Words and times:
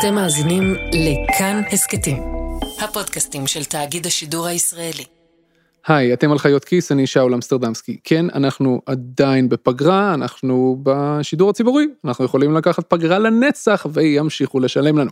אתם 0.00 0.14
מאזינים 0.14 0.74
לכאן 0.92 1.62
הסכתים, 1.72 2.22
הפודקאסטים 2.80 3.46
של 3.46 3.64
תאגיד 3.64 4.06
השידור 4.06 4.46
הישראלי. 4.46 5.04
היי, 5.86 6.12
אתם 6.12 6.32
על 6.32 6.38
חיות 6.38 6.64
כיס, 6.64 6.92
אני 6.92 7.06
שאול 7.06 7.34
אמסטרדמסקי. 7.34 7.98
כן, 8.04 8.26
אנחנו 8.34 8.80
עדיין 8.86 9.48
בפגרה, 9.48 10.14
אנחנו 10.14 10.78
בשידור 10.82 11.50
הציבורי, 11.50 11.84
אנחנו 12.04 12.24
יכולים 12.24 12.56
לקחת 12.56 12.84
פגרה 12.88 13.18
לנצח 13.18 13.86
וימשיכו 13.92 14.60
לשלם 14.60 14.98
לנו. 14.98 15.10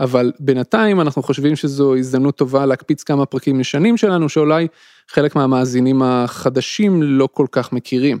אבל 0.00 0.32
בינתיים 0.40 1.00
אנחנו 1.00 1.22
חושבים 1.22 1.56
שזו 1.56 1.96
הזדמנות 1.96 2.36
טובה 2.36 2.66
להקפיץ 2.66 3.02
כמה 3.02 3.26
פרקים 3.26 3.60
ישנים 3.60 3.96
שלנו, 3.96 4.28
שאולי 4.28 4.66
חלק 5.08 5.36
מהמאזינים 5.36 6.02
החדשים 6.02 7.02
לא 7.02 7.28
כל 7.32 7.46
כך 7.50 7.72
מכירים. 7.72 8.18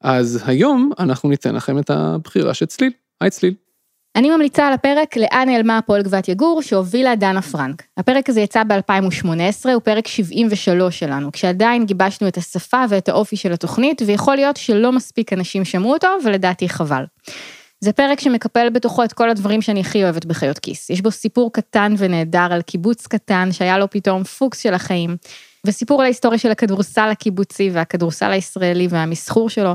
אז 0.00 0.42
היום 0.46 0.90
אנחנו 0.98 1.28
ניתן 1.28 1.54
לכם 1.54 1.78
את 1.78 1.90
הבחירה 1.90 2.54
של 2.54 2.66
צליל. 2.66 2.92
היי 3.20 3.30
צליל. 3.30 3.54
אני 4.16 4.30
ממליצה 4.30 4.66
על 4.66 4.72
הפרק 4.72 5.16
לאן 5.16 5.48
נעלמה 5.48 5.78
הפועל 5.78 6.02
גבת 6.02 6.28
יגור 6.28 6.62
שהובילה 6.62 7.16
דנה 7.16 7.42
פרנק. 7.42 7.82
הפרק 7.96 8.28
הזה 8.28 8.40
יצא 8.40 8.62
ב-2018, 8.64 9.68
הוא 9.72 9.82
פרק 9.82 10.06
73 10.06 10.98
שלנו, 10.98 11.32
כשעדיין 11.32 11.86
גיבשנו 11.86 12.28
את 12.28 12.36
השפה 12.36 12.84
ואת 12.88 13.08
האופי 13.08 13.36
של 13.36 13.52
התוכנית, 13.52 14.02
ויכול 14.06 14.36
להיות 14.36 14.56
שלא 14.56 14.92
מספיק 14.92 15.32
אנשים 15.32 15.64
שמעו 15.64 15.92
אותו, 15.92 16.08
ולדעתי 16.24 16.68
חבל. 16.68 17.04
זה 17.80 17.92
פרק 17.92 18.20
שמקפל 18.20 18.68
בתוכו 18.68 19.04
את 19.04 19.12
כל 19.12 19.30
הדברים 19.30 19.62
שאני 19.62 19.80
הכי 19.80 20.04
אוהבת 20.04 20.24
בחיות 20.24 20.58
כיס. 20.58 20.90
יש 20.90 21.00
בו 21.00 21.10
סיפור 21.10 21.52
קטן 21.52 21.94
ונהדר 21.98 22.48
על 22.52 22.62
קיבוץ 22.62 23.06
קטן 23.06 23.48
שהיה 23.52 23.78
לו 23.78 23.90
פתאום 23.90 24.24
פוקס 24.24 24.58
של 24.58 24.74
החיים, 24.74 25.16
וסיפור 25.66 26.00
על 26.00 26.04
ההיסטוריה 26.04 26.38
של 26.38 26.50
הכדורסל 26.50 27.08
הקיבוצי 27.10 27.70
והכדורסל 27.72 28.32
הישראלי 28.32 28.86
והמסחור 28.90 29.50
שלו, 29.50 29.72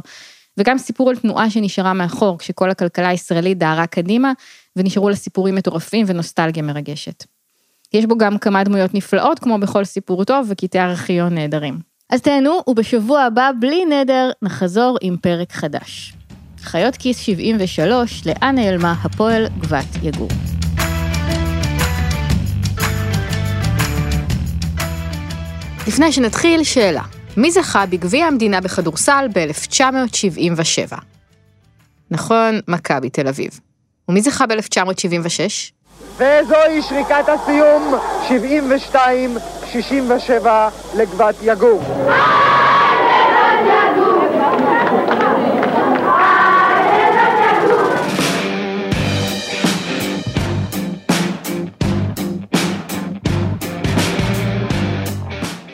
וגם 0.57 0.77
סיפור 0.77 1.09
על 1.09 1.15
תנועה 1.15 1.49
שנשארה 1.49 1.93
מאחור 1.93 2.37
כשכל 2.39 2.69
הכלכלה 2.69 3.07
הישראלית 3.07 3.57
דהרה 3.57 3.87
קדימה, 3.87 4.31
ונשארו 4.75 5.09
לה 5.09 5.15
סיפורים 5.15 5.55
מטורפים 5.55 6.05
ונוסטלגיה 6.09 6.63
מרגשת. 6.63 7.25
יש 7.93 8.05
בו 8.05 8.17
גם 8.17 8.37
כמה 8.37 8.63
דמויות 8.63 8.93
נפלאות, 8.93 9.39
כמו 9.39 9.57
בכל 9.59 9.85
סיפור 9.85 10.25
טוב, 10.25 10.47
וקטעי 10.49 10.81
ארכיון 10.81 11.33
נהדרים. 11.33 11.79
אז 12.09 12.21
תהנו, 12.21 12.59
ובשבוע 12.67 13.21
הבא, 13.21 13.51
בלי 13.59 13.85
נדר, 13.85 14.31
נחזור 14.41 14.97
עם 15.01 15.17
פרק 15.17 15.51
חדש. 15.51 16.13
חיות 16.61 16.95
כיס 16.95 17.17
73, 17.17 18.23
לאן 18.25 18.55
נעלמה 18.55 18.95
הפועל 19.03 19.47
גבת 19.59 20.03
יגור. 20.03 20.29
לפני 25.87 26.11
שנתחיל, 26.11 26.63
שאלה. 26.63 27.20
מי 27.37 27.51
זכה 27.51 27.85
בגביע 27.85 28.25
המדינה 28.25 28.61
בכדורסל 28.61 29.27
ב-1977? 29.33 30.95
נכון, 32.11 32.59
מכבי 32.67 33.09
תל 33.09 33.27
אביב. 33.27 33.59
ומי 34.09 34.21
זכה 34.21 34.45
ב-1976? 34.47 35.71
וזוהי 36.17 36.81
שריקת 36.81 37.25
הסיום, 37.27 37.93
72-67 40.43 40.45
לגבת 40.95 41.35
יגור. 41.41 41.83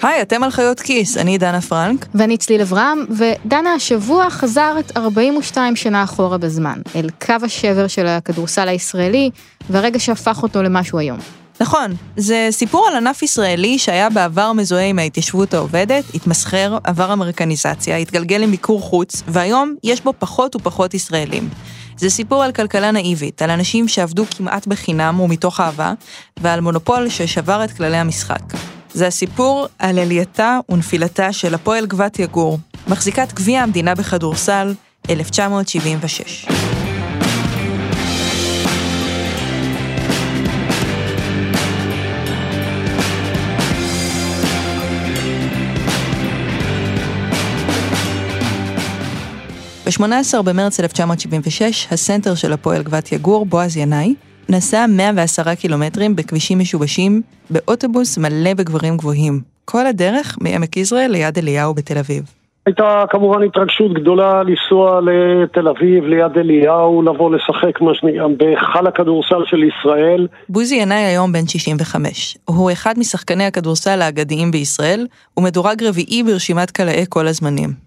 היי, 0.02 0.22
אתם 0.22 0.44
על 0.44 0.52
חיות 0.52 0.80
כיס, 0.80 1.18
אני 1.18 1.38
דנה 1.38 1.62
פרנק. 1.62 2.06
ואני 2.16 2.38
צליל 2.38 2.62
אברהם, 2.62 3.06
ודנה 3.10 3.74
השבוע 3.74 4.30
חזרת 4.30 4.98
42 4.98 5.76
שנה 5.76 6.04
אחורה 6.04 6.38
בזמן, 6.38 6.82
אל 6.96 7.10
קו 7.26 7.36
השבר 7.44 7.88
של 7.88 8.08
הכדורסל 8.08 8.68
הישראלי, 8.68 9.30
והרגע 9.70 10.00
שהפך 10.00 10.44
אותו 10.44 10.64
למשהו 10.64 11.00
היום. 11.00 11.20
נכון, 11.60 11.94
זה 12.18 12.48
סיפור 12.52 12.88
על 12.88 12.96
ענף 12.96 13.24
ישראלי 13.24 13.80
שהיה 13.80 14.10
בעבר 14.10 14.54
מזוהה 14.54 14.86
עם 14.86 15.00
ההתיישבות 15.00 15.54
העובדת, 15.54 16.04
התמסחר, 16.14 16.78
עבר 16.84 17.14
אמריקניזציה, 17.14 17.98
התגלגל 17.98 18.38
למיקור 18.38 18.82
חוץ, 18.82 19.24
והיום 19.28 19.76
יש 19.84 20.02
בו 20.02 20.14
פחות 20.20 20.56
ופחות 20.56 20.94
ישראלים. 20.94 21.50
זה 21.98 22.10
סיפור 22.10 22.44
על 22.44 22.52
כלכלה 22.52 22.92
נאיבית, 22.92 23.42
על 23.42 23.50
אנשים 23.50 23.88
שעבדו 23.88 24.26
כמעט 24.38 24.68
בחינם 24.68 25.20
ומתוך 25.20 25.60
אהבה, 25.60 25.94
ועל 26.40 26.62
מונופול 26.62 27.10
ששבר 27.10 27.64
את 27.64 27.72
כללי 27.72 27.98
המשחק. 27.98 28.77
זה 28.98 29.08
הסיפור 29.08 29.68
על 29.80 30.00
עלייתה 30.00 30.60
ונפילתה 30.70 31.34
של 31.34 31.54
הפועל 31.54 31.86
גבת 31.86 32.20
יגור, 32.20 32.60
מחזיקת 32.88 33.34
גביע 33.34 33.62
המדינה 33.62 33.96
בכדורסל, 33.96 34.74
1976. 35.10 36.46
ב-18 49.86 50.42
במרץ 50.42 50.80
1976, 50.80 51.88
הסנטר 51.92 52.36
של 52.36 52.54
הפועל 52.54 52.84
גבת 52.84 53.12
יגור, 53.12 53.46
בועז 53.46 53.78
ינאי, 53.78 54.16
נסע 54.50 54.86
110 54.90 55.56
קילומטרים 55.56 56.16
בכבישים 56.16 56.60
משובשים, 56.60 57.22
באוטובוס 57.50 58.18
מלא 58.18 58.54
בגברים 58.54 58.98
גבוהים. 58.98 59.42
כל 59.66 59.86
הדרך 59.86 60.38
מעמק 60.42 60.78
יזרעאל 60.78 61.12
ליד 61.12 61.38
אליהו 61.38 61.74
בתל 61.74 61.98
אביב. 61.98 62.24
הייתה 62.66 63.04
כמובן 63.10 63.44
התרגשות 63.44 63.94
גדולה 63.94 64.44
לנסוע 64.44 65.00
לתל 65.02 65.68
אביב, 65.68 66.04
ליד 66.04 66.38
אליהו, 66.38 67.02
לבוא 67.02 67.36
לשחק 67.36 67.82
מה 67.82 67.94
שנקרא 67.94 68.28
בהיכל 68.38 68.88
הכדורסל 68.88 69.46
של 69.46 69.64
ישראל. 69.64 70.28
בוזי 70.50 70.76
ינאי 70.76 70.98
היום 70.98 71.32
בן 71.32 71.48
65. 71.48 72.38
הוא 72.46 72.72
אחד 72.72 73.00
משחקני 73.00 73.44
הכדורסל 73.44 74.02
האגדיים 74.02 74.52
בישראל, 74.52 75.08
ומדורג 75.38 75.84
רביעי 75.84 76.24
ברשימת 76.24 76.72
קלעי 76.72 77.06
כל 77.10 77.28
הזמנים. 77.28 77.87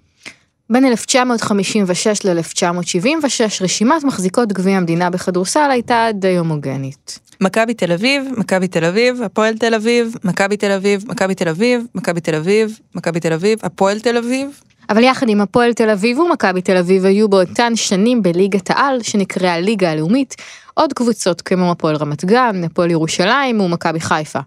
בין 0.71 0.85
1956 0.85 2.25
ל-1976 2.25 3.65
רשימת 3.65 4.05
מחזיקות 4.05 4.53
גביע 4.53 4.77
המדינה 4.77 5.11
בכדורסל 5.11 5.71
הייתה 5.71 6.07
די 6.15 6.37
הומוגנית. 6.37 7.19
מכבי 7.41 7.75
תל 7.75 7.93
אביב, 7.93 8.25
מכבי 8.37 8.69
תל 8.69 8.85
אביב, 8.85 9.23
הפועל 9.23 9.59
תל 9.59 9.75
אביב, 9.75 10.15
מכבי 10.25 10.57
תל 10.57 10.73
אביב, 10.73 11.05
מכבי 11.09 11.35
תל 11.35 11.49
אביב, 11.49 11.85
מכבי 11.95 12.21
תל 12.21 12.35
אביב, 12.35 12.79
מכבי 12.95 13.21
תל 13.21 13.33
אביב, 13.33 13.59
הפועל 13.63 14.01
תל 14.01 14.17
אביב. 14.17 14.61
אבל 14.91 15.03
יחד 15.05 15.29
עם 15.29 15.41
הפועל 15.41 15.73
תל 15.73 15.91
אביב 15.91 16.19
ומכבי 16.19 16.63
תל 16.63 16.77
אביב 16.77 17.05
היו 17.05 17.29
באותן 17.29 17.77
שנים 17.77 18.23
בליגת 18.23 18.71
העל, 18.71 19.03
שנקראה 19.03 19.55
הליגה 19.55 19.91
הלאומית, 19.91 20.37
עוד 20.75 20.93
קבוצות 20.93 21.43
כמו 21.43 21.71
הפועל 21.71 21.97
רמת 21.97 22.25
גן, 22.25 22.65
הפועל 22.65 22.91
ירושלים 22.91 23.61
ומכבי 23.61 24.01
חיפה. 24.01 24.41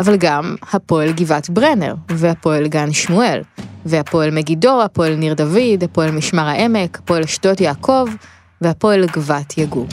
אבל 0.00 0.16
גם 0.16 0.54
הפועל 0.72 1.12
גבעת 1.12 1.50
ברנר, 1.50 1.94
והפועל 2.08 2.68
גן 2.68 2.92
שמואל, 2.92 3.40
והפועל 3.86 4.30
מגידו, 4.30 4.82
הפועל 4.82 5.14
ניר 5.14 5.34
דוד, 5.34 5.84
הפועל 5.84 6.10
משמר 6.10 6.42
העמק, 6.42 6.98
הפועל 6.98 7.22
אשדות 7.22 7.60
יעקב, 7.60 8.08
והפועל 8.60 9.06
גבעת 9.06 9.58
יגור. 9.58 9.86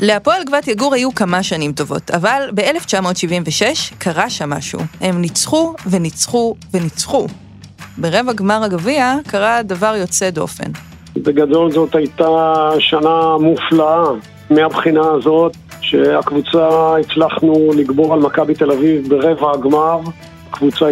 להפועל 0.00 0.44
גבעת 0.44 0.68
יגור 0.68 0.94
היו 0.94 1.14
כמה 1.14 1.42
שנים 1.42 1.72
טובות, 1.72 2.10
אבל 2.10 2.50
ב-1976 2.54 3.94
קרה 3.98 4.30
שם 4.30 4.50
משהו. 4.50 4.80
הם 5.00 5.20
ניצחו 5.20 5.74
וניצחו 5.90 6.54
וניצחו. 6.72 7.26
ברבע 7.98 8.32
גמר 8.32 8.64
הגביע 8.64 9.14
קרה 9.26 9.62
דבר 9.62 9.94
יוצא 9.96 10.30
דופן. 10.30 10.70
בגדול 11.16 11.72
זאת 11.72 11.94
הייתה 11.94 12.28
שנה 12.78 13.38
מופלאה 13.40 14.04
מהבחינה 14.50 15.10
הזאת, 15.10 15.56
שהקבוצה 15.90 16.96
הצלחנו 17.00 17.70
לגבור 17.76 18.14
על 18.14 18.20
מכבי 18.20 18.54
תל 18.54 18.70
אביב 18.70 19.08
ברבע 19.08 19.52
הגמר, 19.54 20.00
הקבוצה 20.50 20.86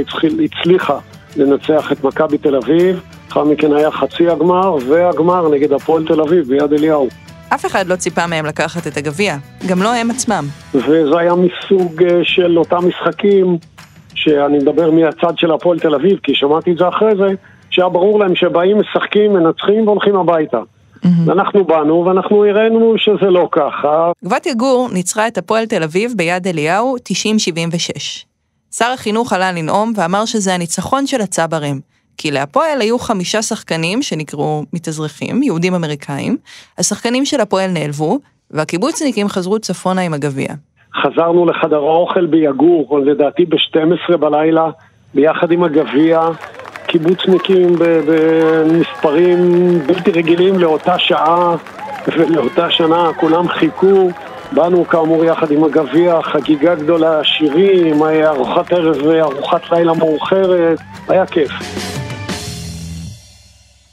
הצליחה 0.45 0.99
לנצח 1.37 1.93
את 1.93 2.05
מכבי 2.05 2.39
תל 2.39 2.57
אביב, 2.57 3.01
לאחר 3.29 3.45
מכן 3.45 3.73
היה 3.73 3.91
חצי 3.91 4.29
הגמר 4.29 4.77
והגמר 4.89 5.49
נגד 5.49 5.73
הפועל 5.73 6.07
תל 6.07 6.21
אביב 6.21 6.49
ביד 6.49 6.73
אליהו. 6.73 7.09
אף 7.55 7.67
אחד 7.67 7.87
לא 7.87 7.97
ציפה 7.97 8.27
מהם 8.27 8.47
לקחת 8.47 8.87
את 8.87 8.97
הגביע, 8.97 9.37
גם 9.69 9.83
לא 9.83 9.95
הם 9.95 10.11
עצמם. 10.11 10.45
וזה 10.75 11.19
היה 11.19 11.33
מסוג 11.35 12.03
אה, 12.03 12.21
של 12.23 12.59
אותם 12.59 12.89
משחקים, 12.89 13.59
שאני 14.15 14.59
מדבר 14.59 14.91
מהצד 14.91 15.33
של 15.37 15.53
הפועל 15.53 15.79
תל 15.79 15.95
אביב, 15.95 16.19
כי 16.23 16.35
שמעתי 16.35 16.73
את 16.73 16.79
זה 16.79 16.89
אחרי 16.89 17.13
זה, 17.17 17.35
שהיה 17.71 17.89
ברור 17.89 18.21
להם 18.21 18.37
שבאים, 18.37 18.79
משחקים, 18.79 19.33
מנצחים 19.33 19.87
והולכים 19.87 20.17
הביתה. 20.17 20.61
Mm-hmm. 21.05 21.33
אנחנו 21.33 21.65
באנו 21.65 22.05
ואנחנו 22.07 22.45
הראינו 22.45 22.95
שזה 22.97 23.31
לא 23.31 23.49
ככה. 23.53 24.13
גבת 24.25 24.47
יגור 24.47 24.89
ניצחה 24.93 25.29
את 25.29 25.39
הפועל 25.39 25.67
תל 25.67 25.83
אביב 25.83 26.13
ביד 26.17 26.47
אליהו 26.47 26.97
90-76. 26.97 28.29
שר 28.73 28.91
החינוך 28.95 29.33
עלה 29.33 29.53
לנאום 29.53 29.93
ואמר 29.97 30.25
שזה 30.25 30.55
הניצחון 30.55 31.07
של 31.07 31.21
הצברים. 31.21 31.81
כי 32.17 32.31
להפועל 32.31 32.81
היו 32.81 32.99
חמישה 32.99 33.43
שחקנים 33.43 34.03
שנקראו 34.03 34.63
מתאזרחים, 34.73 35.43
יהודים 35.43 35.75
אמריקאים, 35.75 36.37
השחקנים 36.79 37.25
של 37.25 37.41
הפועל 37.41 37.71
נעלבו, 37.71 38.19
והקיבוצניקים 38.51 39.29
חזרו 39.29 39.59
צפונה 39.59 40.01
עם 40.01 40.15
הגביע. 40.15 40.49
חזרנו 41.03 41.47
לחדר 41.47 41.77
האוכל 41.77 42.27
ביגור, 42.27 43.01
לדעתי 43.01 43.45
ב-12 43.45 44.17
בלילה, 44.17 44.71
ביחד 45.15 45.51
עם 45.51 45.63
הגביע, 45.63 46.21
קיבוצניקים 46.89 47.77
במספרים 47.79 49.39
בלתי 49.87 50.11
רגילים 50.11 50.59
לאותה 50.59 50.99
שעה, 50.99 51.57
ולאותה 52.17 52.71
שנה 52.71 53.11
כולם 53.17 53.49
חיכו. 53.49 54.11
באנו 54.53 54.89
כאמור 54.89 55.25
יחד 55.25 55.51
עם 55.51 55.65
הגביע, 55.65 56.23
חגיגה 56.23 56.75
גדולה, 56.75 57.25
שירים, 57.25 58.03
ארוחת 58.03 58.73
ערב 58.73 58.97
וארוחת 59.07 59.71
לילה 59.73 59.93
מאוחרת, 59.95 60.79
היה 61.09 61.27
כיף. 61.27 61.51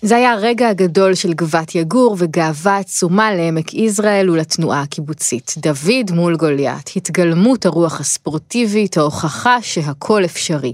זה 0.06 0.16
היה 0.16 0.34
הרגע 0.34 0.70
הגדול 0.70 1.14
של 1.14 1.34
גבת 1.34 1.76
יגור 1.76 2.16
וגאווה 2.20 2.78
עצומה 2.78 3.36
לעמק 3.36 3.74
יזרעאל 3.74 4.30
ולתנועה 4.30 4.82
הקיבוצית. 4.82 5.54
דוד 5.58 6.12
מול 6.16 6.36
גוליית, 6.36 6.90
התגלמות 6.96 7.66
הרוח 7.66 8.00
הספורטיבית, 8.00 8.98
ההוכחה 8.98 9.58
שהכל 9.62 10.26
אפשרי. 10.26 10.74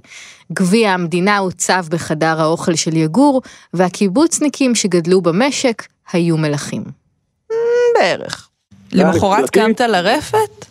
גביע 0.53 0.91
המדינה 0.91 1.37
הוצב 1.37 1.85
בחדר 1.91 2.41
האוכל 2.41 2.75
של 2.75 2.97
יגור, 2.97 3.41
והקיבוצניקים 3.73 4.75
שגדלו 4.75 5.21
במשק 5.21 5.83
היו 6.13 6.37
מלכים. 6.37 6.83
בערך. 7.99 8.49
למחרת 8.93 9.49
קמת 9.49 9.81
לרפת? 9.81 10.65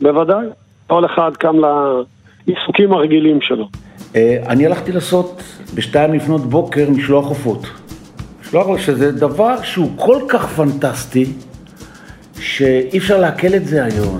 בוודאי. 0.00 0.46
כל 0.86 1.06
אחד 1.06 1.30
קם 1.38 1.56
לעיסוקים 1.56 2.92
הרגילים 2.92 3.40
שלו. 3.40 3.68
אה, 4.16 4.36
אני 4.48 4.66
הלכתי 4.66 4.92
לעשות 4.92 5.42
בשתיים 5.74 6.14
לפנות 6.14 6.42
בוקר 6.42 6.90
משלוח 6.90 7.26
עופות. 7.26 7.66
עופות, 8.52 8.80
שזה 8.80 9.12
דבר 9.12 9.62
שהוא 9.62 9.98
כל 9.98 10.22
כך 10.28 10.46
פנטסטי, 10.46 11.32
שאי 12.40 12.98
אפשר 12.98 13.16
לעכל 13.20 13.54
את 13.54 13.66
זה 13.66 13.84
היום. 13.84 14.18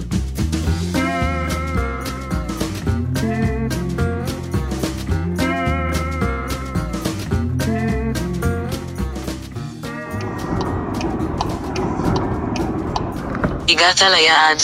הגעת 13.68 14.00
ליעד. 14.00 14.58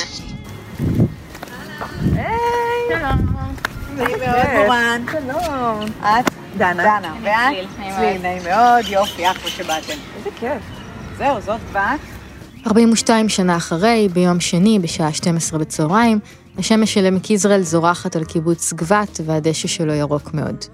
נעים 3.94 4.18
מאוד, 4.18 4.46
מורן. 4.54 5.04
שלום. 5.12 5.84
את? 6.00 6.41
דנה. 6.56 6.82
דנה. 6.82 7.14
ואת? 7.22 7.68
צליל, 7.96 8.22
נעים 8.22 8.42
מאוד, 8.44 8.84
יופי, 8.88 9.30
אחלה 9.30 9.50
שבאתם. 9.50 9.98
איזה 10.16 10.30
כיף. 10.40 10.62
זהו, 11.18 11.40
זאת 11.40 11.60
בת. 11.72 12.00
42 12.66 13.28
שנה 13.28 13.56
אחרי, 13.56 14.08
ביום 14.12 14.40
שני, 14.40 14.78
בשעה 14.78 15.12
12 15.12 15.58
בצהריים, 15.58 16.18
השמש 16.58 16.94
של 16.94 17.06
עמק 17.06 17.30
יזרעאל 17.30 17.62
זורחת 17.62 18.16
על 18.16 18.24
קיבוץ 18.24 18.72
גבת 18.72 19.20
והדשא 19.26 19.68
שלו 19.68 19.92
ירוק 19.92 20.34
מאוד. 20.34 20.64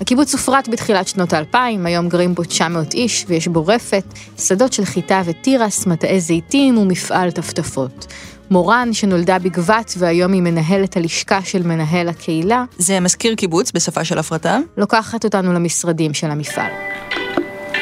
הקיבוץ 0.00 0.32
הופרט 0.32 0.68
בתחילת 0.68 1.08
שנות 1.08 1.32
האלפיים, 1.32 1.86
היום 1.86 2.08
גרים 2.08 2.34
בו 2.34 2.44
900 2.44 2.94
איש 2.94 3.24
ויש 3.28 3.48
בו 3.48 3.66
רפת, 3.66 4.04
שדות 4.38 4.72
של 4.72 4.84
חיטה 4.84 5.22
ותירס, 5.24 5.86
מטעי 5.86 6.20
זיתים 6.20 6.78
ומפעל 6.78 7.30
טפטפות. 7.30 8.06
מורן, 8.50 8.88
שנולדה 8.92 9.38
בגבת 9.38 9.94
והיום 9.98 10.32
היא 10.32 10.42
מנהלת 10.42 10.96
הלשכה 10.96 11.42
של 11.42 11.62
מנהל 11.62 12.08
הקהילה, 12.08 12.64
זה 12.78 13.00
מזכיר 13.00 13.34
קיבוץ 13.34 13.72
בשפה 13.72 14.04
של 14.04 14.18
הפרטה? 14.18 14.58
לוקחת 14.76 15.24
אותנו 15.24 15.52
למשרדים 15.52 16.14
של 16.14 16.30
המפעל. 16.30 16.70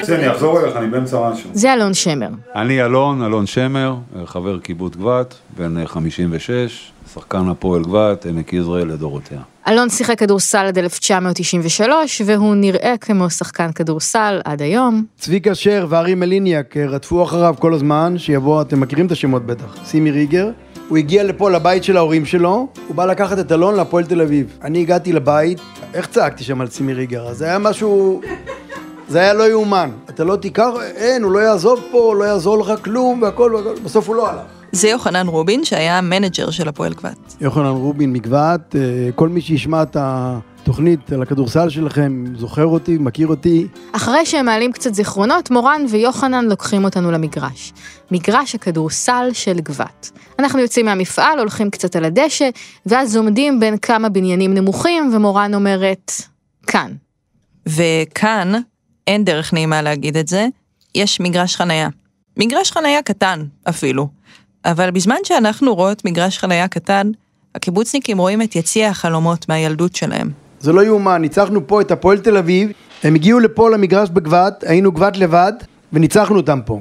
אני 0.09 0.31
אחזור 0.31 0.61
אליך, 0.61 0.77
אני 0.77 0.87
באמצע 0.87 1.31
משהו. 1.31 1.51
זה 1.53 1.73
אלון 1.73 1.95
שמר. 1.95 2.29
אני 2.55 2.85
אלון, 2.85 3.23
אלון 3.23 3.47
שמר, 3.47 3.97
חבר 4.25 4.59
קיבוץ 4.59 4.97
גבת, 4.97 5.35
בן 5.57 5.87
56, 5.87 6.93
שחקן 7.15 7.49
הפועל 7.49 7.83
גבת, 7.83 8.27
עמק 8.27 8.53
יזרעאל 8.53 8.89
לדורותיה. 8.89 9.41
אלון 9.69 9.91
שיחק 9.91 10.19
כדורסל 10.19 10.67
עד 10.67 10.79
1993, 10.79 12.23
והוא 12.27 12.55
נראה 12.55 12.95
כמו 13.01 13.31
שחקן 13.31 13.73
כדורסל 13.73 14.41
עד 14.45 14.63
היום. 14.63 15.05
צביקה 15.19 15.55
שר 15.55 15.87
וארי 15.89 16.15
מליניאק 16.15 16.77
אה, 16.77 16.87
רדפו 16.87 17.23
אחריו 17.23 17.55
כל 17.59 17.75
הזמן, 17.75 18.15
שיבוא, 18.19 18.63
אתם 18.63 18.81
מכירים 18.81 19.07
את 19.07 19.13
השמות 19.13 19.47
בטח, 19.47 19.77
סימי 19.85 20.11
ריגר. 20.11 20.51
הוא 20.89 20.99
הגיע 20.99 21.25
לפה 21.25 21.51
לבית 21.51 21.85
של 21.85 21.97
ההורים 21.97 22.27
שלו, 22.27 22.69
הוא 22.89 22.97
בא 22.97 23.07
לקחת 23.07 23.39
את 23.39 23.53
אלון 23.53 23.75
להפועל 23.75 24.05
תל 24.05 24.21
אביב. 24.21 24.59
אני 24.63 24.81
הגעתי 24.81 25.13
לבית, 25.13 25.61
איך 25.95 26.07
צעקתי 26.07 26.45
שם 26.45 26.61
על 26.61 26.69
סימי 26.69 26.95
ריגר? 26.95 27.33
זה 27.33 27.45
היה 27.45 27.59
משהו... 27.59 28.21
זה 29.09 29.21
היה 29.21 29.35
לא 29.35 29.51
יאומן. 29.51 29.91
אתה 30.09 30.25
לא 30.25 30.37
תיקח, 30.37 30.71
אין, 30.97 31.23
הוא 31.23 31.33
לא 31.33 31.39
יעזוב 31.39 31.81
פה, 31.91 32.15
לא 32.19 32.25
יעזור 32.25 32.59
לך 32.59 32.85
כלום 32.85 33.23
והכל 33.23 33.55
והכל, 33.55 33.81
בסוף 33.85 34.09
הוא 34.09 34.17
לא 34.17 34.29
הלך. 34.31 34.64
זה 34.75 34.89
יוחנן 34.89 35.29
רובין, 35.29 35.65
שהיה 35.65 35.99
המנג'ר 35.99 36.51
של 36.51 36.69
הפועל 36.69 36.95
גבת. 36.95 37.35
יוחנן 37.41 37.67
רובין 37.67 38.13
מגבת, 38.13 38.77
אה, 38.77 38.81
כל 39.15 39.29
מי 39.29 39.41
שישמע 39.41 39.83
את 39.83 39.97
התוכנית 40.01 41.13
על 41.13 41.23
הכדורסל 41.23 41.69
שלכם, 41.69 42.25
זוכר 42.39 42.67
אותי, 42.67 42.99
מכיר 43.01 43.27
אותי. 43.27 43.67
אחרי 43.93 44.27
שהם 44.27 44.47
מעלים 44.47 44.73
קצת 44.73 44.95
זיכרונות, 44.95 45.51
מורן 45.51 45.85
ויוחנן 45.91 46.45
לוקחים 46.45 46.85
אותנו 46.85 47.11
למגרש. 47.11 47.73
מגרש 48.11 48.55
הכדורסל 48.55 49.29
של 49.33 49.61
גבת. 49.61 50.11
אנחנו 50.39 50.59
יוצאים 50.59 50.87
מהמפעל, 50.87 51.39
הולכים 51.39 51.71
קצת 51.71 51.97
על 51.97 52.05
הדשא, 52.05 52.49
ואז 52.87 53.17
עומדים 53.17 53.61
בין 53.61 53.79
כמה 53.79 54.09
בניינים 54.09 54.55
נמוכים, 54.55 55.11
ומורן 55.15 55.55
אומרת, 55.55 56.13
כאן. 56.67 56.93
וכאן, 57.67 58.53
אין 59.07 59.25
דרך 59.25 59.53
נעימה 59.53 59.83
להגיד 59.83 60.17
את 60.17 60.29
זה, 60.29 60.47
יש 60.95 61.21
מגרש 61.21 61.57
חנייה. 61.57 61.89
מגרש 62.37 62.71
חנייה 62.71 63.03
קטן, 63.03 63.45
אפילו. 63.69 64.09
אבל 64.65 64.91
בזמן 64.91 65.17
שאנחנו 65.25 65.75
רואות 65.75 66.05
מגרש 66.05 66.39
חנייה 66.39 66.69
קטן, 66.69 67.11
הקיבוצניקים 67.55 68.19
רואים 68.19 68.43
את 68.43 68.57
יציע 68.57 68.89
החלומות 68.89 69.49
מהילדות 69.49 69.97
שלהם. 69.97 70.31
זה 70.61 70.73
לא 70.73 70.85
יאומן, 70.85 71.21
ניצחנו 71.21 71.67
פה 71.67 71.81
את 71.81 71.91
הפועל 71.91 72.19
תל 72.19 72.37
אביב, 72.37 72.71
הם 73.03 73.15
הגיעו 73.15 73.41
לפה 73.41 73.71
למגרש 73.71 74.11
בגבת, 74.11 74.65
היינו 74.67 74.93
גבת 74.93 75.17
לבד, 75.17 75.53
וניצחנו 75.93 76.37
אותם 76.37 76.61
פה. 76.67 76.81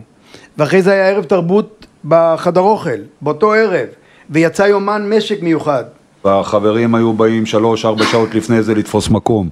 ואחרי 0.58 0.82
זה 0.82 0.92
היה 0.92 1.10
ערב 1.10 1.24
תרבות 1.24 1.86
בחדר 2.06 2.62
אוכל, 2.62 3.00
באותו 3.22 3.54
ערב, 3.54 3.88
ויצא 4.30 4.64
יומן 4.64 5.10
משק 5.10 5.42
מיוחד. 5.42 5.84
והחברים 6.26 6.96
היו 6.96 7.14
באים 7.14 7.46
שלוש-ארבע 7.46 8.06
שעות 8.06 8.36
לפני 8.36 8.64
זה 8.64 8.76
לתפוס 8.76 9.10
מקום. 9.10 9.50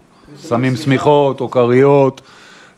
שמים 0.48 0.75
שמיכות 0.75 1.42
או 1.42 1.50
כריות, 1.50 2.22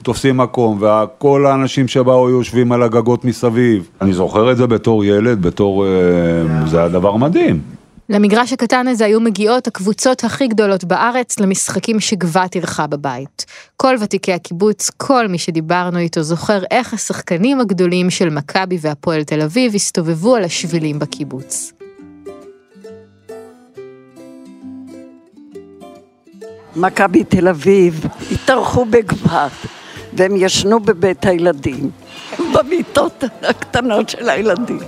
תופסים 0.04 0.38
מקום, 0.38 0.82
וכל 0.82 1.46
האנשים 1.46 1.88
שבאו 1.88 2.30
יושבים 2.30 2.72
על 2.72 2.84
הגגות 2.84 3.26
מסביב. 3.26 3.90
אני 4.02 4.14
זוכר 4.14 4.52
את 4.52 4.58
זה 4.58 4.68
בתור 4.68 5.06
ילד, 5.06 5.42
בתור... 5.42 5.86
אה, 5.86 6.68
זה 6.68 6.80
היה 6.80 6.90
דבר 6.90 7.16
מדהים. 7.16 7.62
למגרש 8.10 8.54
הקטן 8.54 8.88
הזה 8.88 9.06
היו 9.06 9.20
מגיעות 9.20 9.68
הקבוצות 9.68 10.24
הכי 10.24 10.48
גדולות 10.48 10.84
בארץ 10.84 11.40
למשחקים 11.40 12.00
שגבת 12.00 12.56
אירחה 12.56 12.88
בבית. 12.88 13.46
כל 13.78 13.96
ותיקי 14.00 14.34
הקיבוץ, 14.34 14.90
כל 14.98 15.28
מי 15.28 15.38
שדיברנו 15.38 15.98
איתו 15.98 16.24
זוכר 16.24 16.64
איך 16.72 16.94
השחקנים 16.94 17.60
הגדולים 17.60 18.10
של 18.10 18.30
מכבי 18.30 18.78
והפועל 18.82 19.24
תל 19.24 19.42
אביב 19.42 19.76
הסתובבו 19.76 20.36
על 20.36 20.44
השבילים 20.44 21.00
בקיבוץ. 21.00 21.74
מכבי 26.76 27.24
תל 27.24 27.48
אביב 27.48 28.06
התארחו 28.32 28.86
בגבת, 28.86 29.52
והם 30.18 30.36
ישנו 30.36 30.80
בבית 30.80 31.26
הילדים, 31.26 31.90
במיטות 32.54 33.24
הקטנות 33.42 34.10
של 34.10 34.30
הילדים. 34.30 34.80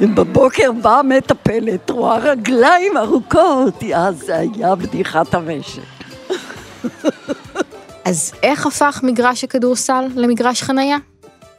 בבוקר 0.00 0.72
באה 0.72 1.02
מטפלת, 1.02 1.90
רואה 1.90 2.18
רגליים 2.18 2.96
ארוכות, 2.96 3.82
יא, 3.82 4.10
זה 4.10 4.36
היה 4.36 4.74
בדיחת 4.74 5.34
המשק. 5.34 5.82
אז 8.04 8.32
איך 8.42 8.66
הפך 8.66 9.00
מגרש 9.02 9.44
הכדורסל 9.44 10.04
למגרש 10.16 10.62
חנייה? 10.62 10.96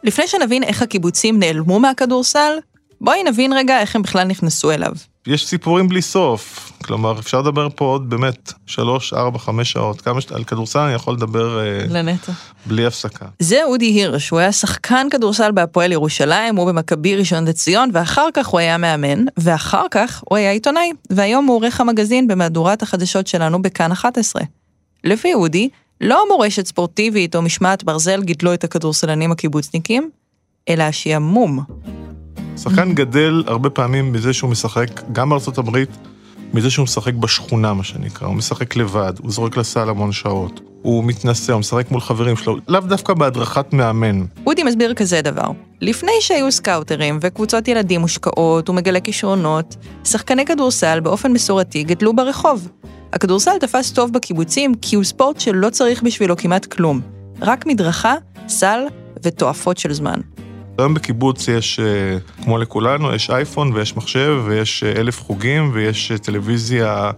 לפני 0.03 0.27
שנבין 0.27 0.63
איך 0.63 0.81
הקיבוצים 0.81 1.39
נעלמו 1.39 1.79
מהכדורסל, 1.79 2.57
בואי 3.01 3.23
נבין 3.23 3.53
רגע 3.53 3.79
איך 3.79 3.95
הם 3.95 4.01
בכלל 4.01 4.23
נכנסו 4.23 4.71
אליו. 4.71 4.91
יש 5.29 5.47
סיפורים 5.47 5.89
בלי 5.89 6.01
סוף, 6.01 6.71
כלומר 6.83 7.19
אפשר 7.19 7.41
לדבר 7.41 7.67
פה 7.75 7.85
עוד 7.85 8.09
באמת 8.09 8.53
שלוש, 8.65 9.13
ארבע, 9.13 9.39
חמש 9.39 9.71
שעות, 9.71 10.01
כמה 10.01 10.21
ש... 10.21 10.31
על 10.31 10.43
כדורסל 10.43 10.79
אני 10.79 10.93
יכול 10.93 11.13
לדבר 11.13 11.59
אה, 11.59 11.85
לנטע. 11.89 12.31
בלי 12.65 12.85
הפסקה. 12.85 13.25
זה 13.39 13.63
אודי 13.63 13.85
הירש, 13.85 14.29
הוא 14.29 14.39
היה 14.39 14.51
שחקן 14.51 15.07
כדורסל 15.11 15.51
בהפועל 15.51 15.91
ירושלים, 15.91 16.55
הוא 16.55 16.67
במכבי 16.67 17.15
ראשון 17.15 17.47
לציון, 17.47 17.89
ואחר 17.93 18.27
כך 18.33 18.47
הוא 18.47 18.59
היה 18.59 18.77
מאמן, 18.77 19.25
ואחר 19.37 19.85
כך 19.91 20.23
הוא 20.29 20.37
היה 20.37 20.51
עיתונאי, 20.51 20.91
והיום 21.09 21.45
הוא 21.45 21.55
עורך 21.55 21.81
המגזין 21.81 22.27
במהדורת 22.27 22.81
החדשות 22.81 23.27
שלנו 23.27 23.61
בכאן 23.61 23.91
11. 23.91 24.41
לפי 25.03 25.33
אודי, 25.33 25.69
לא 26.01 26.25
מורשת 26.29 26.65
ספורטיבית 26.65 27.35
או 27.35 27.41
משמעת 27.41 27.83
ברזל 27.83 28.23
גידלו 28.23 28.53
את 28.53 28.63
הכדורסלנים 28.63 29.31
הקיבוצניקים, 29.31 30.09
אלא 30.69 30.83
השעמום. 30.83 31.98
שחקן 32.63 32.93
גדל 32.93 33.43
הרבה 33.47 33.69
פעמים 33.69 34.11
מזה 34.11 34.33
שהוא 34.33 34.49
משחק, 34.49 34.87
גם 35.11 35.29
בארצות 35.29 35.57
הברית, 35.57 35.89
מזה 36.53 36.69
שהוא 36.69 36.83
משחק 36.83 37.13
בשכונה, 37.13 37.73
מה 37.73 37.83
שנקרא. 37.83 38.27
הוא 38.27 38.35
משחק 38.35 38.75
לבד, 38.75 39.13
הוא 39.21 39.31
זורק 39.31 39.57
לסל 39.57 39.89
המון 39.89 40.11
שעות. 40.11 40.61
הוא 40.81 41.03
מתנשא, 41.03 41.53
הוא 41.53 41.59
משחק 41.59 41.91
מול 41.91 42.01
חברים 42.01 42.35
שלו, 42.35 42.57
לאו 42.67 42.81
דווקא 42.81 43.13
בהדרכת 43.13 43.73
מאמן. 43.73 44.25
אודי 44.47 44.63
מסביר 44.63 44.93
כזה 44.93 45.21
דבר, 45.21 45.51
לפני 45.81 46.11
שהיו 46.19 46.51
סקאוטרים 46.51 47.19
וקבוצות 47.21 47.67
ילדים 47.67 48.01
מושקעות 48.01 48.69
ומגלה 48.69 48.99
כישרונות, 48.99 49.75
שחקני 50.03 50.45
כדורסל 50.45 50.99
באופן 50.99 51.31
מסורתי 51.31 51.83
גדלו 51.83 52.15
ברחוב. 52.15 52.69
הכדורסל 53.13 53.57
תפס 53.59 53.91
טוב 53.91 54.13
בקיבוצים 54.13 54.75
כי 54.75 54.95
הוא 54.95 55.03
ספורט 55.03 55.39
שלא 55.39 55.69
צריך 55.69 56.03
בשבילו 56.03 56.37
כמעט 56.37 56.65
כלום, 56.65 57.01
רק 57.41 57.65
מדרכה, 57.65 58.15
סל 58.47 58.79
ותועפות 59.23 59.77
של 59.77 59.93
זמן. 59.93 60.19
היום 60.79 60.93
בקיבוץ 60.93 61.47
יש, 61.47 61.79
אה, 61.79 62.17
כמו 62.43 62.57
לכולנו, 62.57 63.15
יש 63.15 63.29
אייפון 63.29 63.71
ויש 63.73 63.97
מחשב 63.97 64.41
ויש 64.45 64.83
אה, 64.83 64.91
אלף 64.91 65.23
חוגים 65.23 65.71
ויש 65.73 66.11
אה, 66.11 66.17
טלוויזיה 66.17 67.11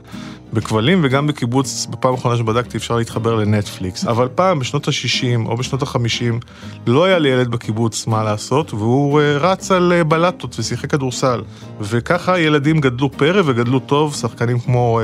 בכבלים, 0.53 1.01
וגם 1.03 1.27
בקיבוץ, 1.27 1.87
בפעם 1.89 2.13
האחרונה 2.13 2.37
שבדקתי, 2.37 2.77
אפשר 2.77 2.95
להתחבר 2.95 3.35
לנטפליקס. 3.35 4.05
אבל 4.05 4.27
פעם, 4.35 4.59
בשנות 4.59 4.87
ה-60 4.87 5.45
או 5.45 5.57
בשנות 5.57 5.81
ה-50, 5.81 6.45
לא 6.87 7.05
היה 7.05 7.19
לילד 7.19 7.47
בקיבוץ 7.47 8.07
מה 8.07 8.23
לעשות, 8.23 8.73
והוא 8.73 9.21
רץ 9.39 9.71
על 9.71 10.03
בלטות 10.07 10.59
ושיחק 10.59 10.91
כדורסל. 10.91 11.41
וככה 11.81 12.39
ילדים 12.39 12.81
גדלו 12.81 13.11
פרא 13.11 13.41
וגדלו 13.45 13.79
טוב, 13.79 14.15
שחקנים 14.15 14.59
כמו 14.59 14.99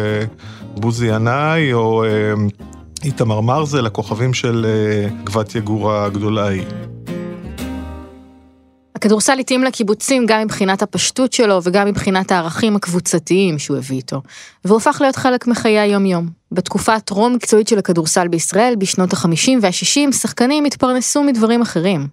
בוזי 0.76 1.08
ינאי 1.08 1.74
או 1.74 2.04
איתמר 3.04 3.42
מרזל, 3.42 3.86
הכוכבים 3.86 4.34
של 4.34 4.66
גבת 5.24 5.56
יגור 5.56 5.94
הגדולה 5.94 6.46
ההיא. 6.46 6.97
הכדורסל 8.98 9.40
התאים 9.40 9.64
לקיבוצים 9.64 10.26
גם 10.26 10.42
מבחינת 10.42 10.82
הפשטות 10.82 11.34
שלו 11.34 11.60
וגם 11.64 11.88
מבחינת 11.88 12.32
הערכים 12.32 12.76
הקבוצתיים 12.76 13.60
שהוא 13.60 13.78
הביא 13.78 13.98
איתו, 13.98 14.22
והוא 14.66 14.78
הפך 14.78 14.98
להיות 15.02 15.16
חלק 15.16 15.48
מחיי 15.48 15.80
היום-יום. 15.80 16.30
בתקופה 16.52 16.96
הטרום 16.96 17.34
מקצועית 17.34 17.68
של 17.68 17.80
הכדורסל 17.80 18.28
בישראל, 18.28 18.76
בשנות 18.76 19.14
ה-50 19.14 19.52
וה-60, 19.62 20.12
שחקנים 20.12 20.66
התפרנסו 20.66 21.24
מדברים 21.24 21.62
אחרים. 21.62 22.08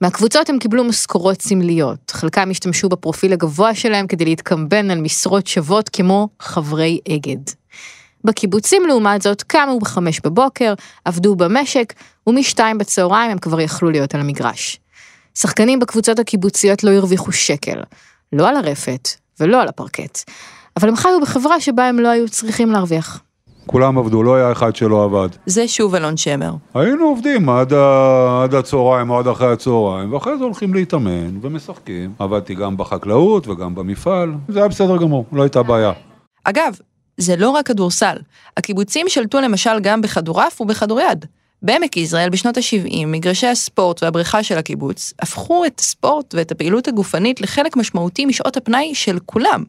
מהקבוצות 0.00 0.48
הם 0.48 0.58
קיבלו 0.58 0.84
משכורות 0.84 1.42
סמליות, 1.42 2.10
חלקם 2.10 2.50
השתמשו 2.50 2.88
בפרופיל 2.88 3.32
הגבוה 3.32 3.74
שלהם 3.74 4.06
כדי 4.06 4.24
להתקמבן 4.24 4.90
על 4.90 5.00
משרות 5.00 5.46
שוות 5.46 5.88
כמו 5.88 6.28
חברי 6.40 7.00
אגד. 7.08 7.50
בקיבוצים 8.24 8.82
לעומת 8.86 9.22
זאת 9.22 9.42
קמו 9.42 9.78
בחמש 9.78 10.20
בבוקר, 10.24 10.74
עבדו 11.04 11.36
במשק, 11.36 11.92
ומשתיים 12.26 12.78
בצהריים 12.78 13.30
הם 13.30 13.38
כבר 13.38 13.60
יכלו 13.60 13.90
להיות 13.90 14.14
על 14.14 14.20
המגרש. 14.20 14.80
שחקנים 15.42 15.78
בקבוצות 15.78 16.18
הקיבוציות 16.18 16.84
לא 16.84 16.90
הרוויחו 16.90 17.32
שקל, 17.32 17.80
לא 18.32 18.48
על 18.48 18.56
הרפת 18.56 19.08
ולא 19.40 19.62
על 19.62 19.68
הפרקט, 19.68 20.18
אבל 20.76 20.88
הם 20.88 20.96
חיו 20.96 21.20
בחברה 21.22 21.60
שבה 21.60 21.88
הם 21.88 21.98
לא 21.98 22.08
היו 22.08 22.28
צריכים 22.28 22.70
להרוויח. 22.70 23.22
כולם 23.66 23.98
עבדו, 23.98 24.22
לא 24.22 24.34
היה 24.34 24.52
אחד 24.52 24.76
שלא 24.76 25.04
עבד. 25.04 25.28
זה 25.46 25.68
שוב 25.68 25.94
אלון 25.94 26.16
שמר. 26.16 26.54
היינו 26.74 27.04
עובדים 27.04 27.48
עד, 27.48 27.72
ה... 27.72 28.40
עד 28.44 28.54
הצהריים 28.54 29.10
או 29.10 29.18
עד 29.18 29.26
אחרי 29.26 29.52
הצהריים, 29.52 30.12
ואחרי 30.12 30.38
זה 30.38 30.44
הולכים 30.44 30.74
להתאמן 30.74 31.38
ומשחקים. 31.42 32.12
עבדתי 32.18 32.54
גם 32.54 32.76
בחקלאות 32.76 33.48
וגם 33.48 33.74
במפעל, 33.74 34.34
זה 34.48 34.58
היה 34.58 34.68
בסדר 34.68 34.96
גמור, 34.96 35.24
לא 35.32 35.42
הייתה 35.42 35.62
בעיה. 35.62 35.92
אגב, 36.44 36.76
זה 37.16 37.36
לא 37.36 37.50
רק 37.50 37.66
כדורסל. 37.66 38.16
הקיבוצים 38.56 39.08
שלטו 39.08 39.40
למשל 39.40 39.80
גם 39.80 40.00
בכדורעף 40.00 40.60
ובכדוריד. 40.60 41.24
בעמק 41.62 41.96
יזרעאל 41.96 42.28
בשנות 42.28 42.56
ה-70, 42.56 43.06
מגרשי 43.06 43.46
הספורט 43.46 44.02
והבריכה 44.02 44.42
של 44.42 44.58
הקיבוץ 44.58 45.12
הפכו 45.20 45.64
את 45.64 45.80
הספורט 45.80 46.34
ואת 46.34 46.52
הפעילות 46.52 46.88
הגופנית 46.88 47.40
לחלק 47.40 47.76
משמעותי 47.76 48.26
משעות 48.26 48.56
הפנאי 48.56 48.94
של 48.94 49.18
כולם. 49.26 49.64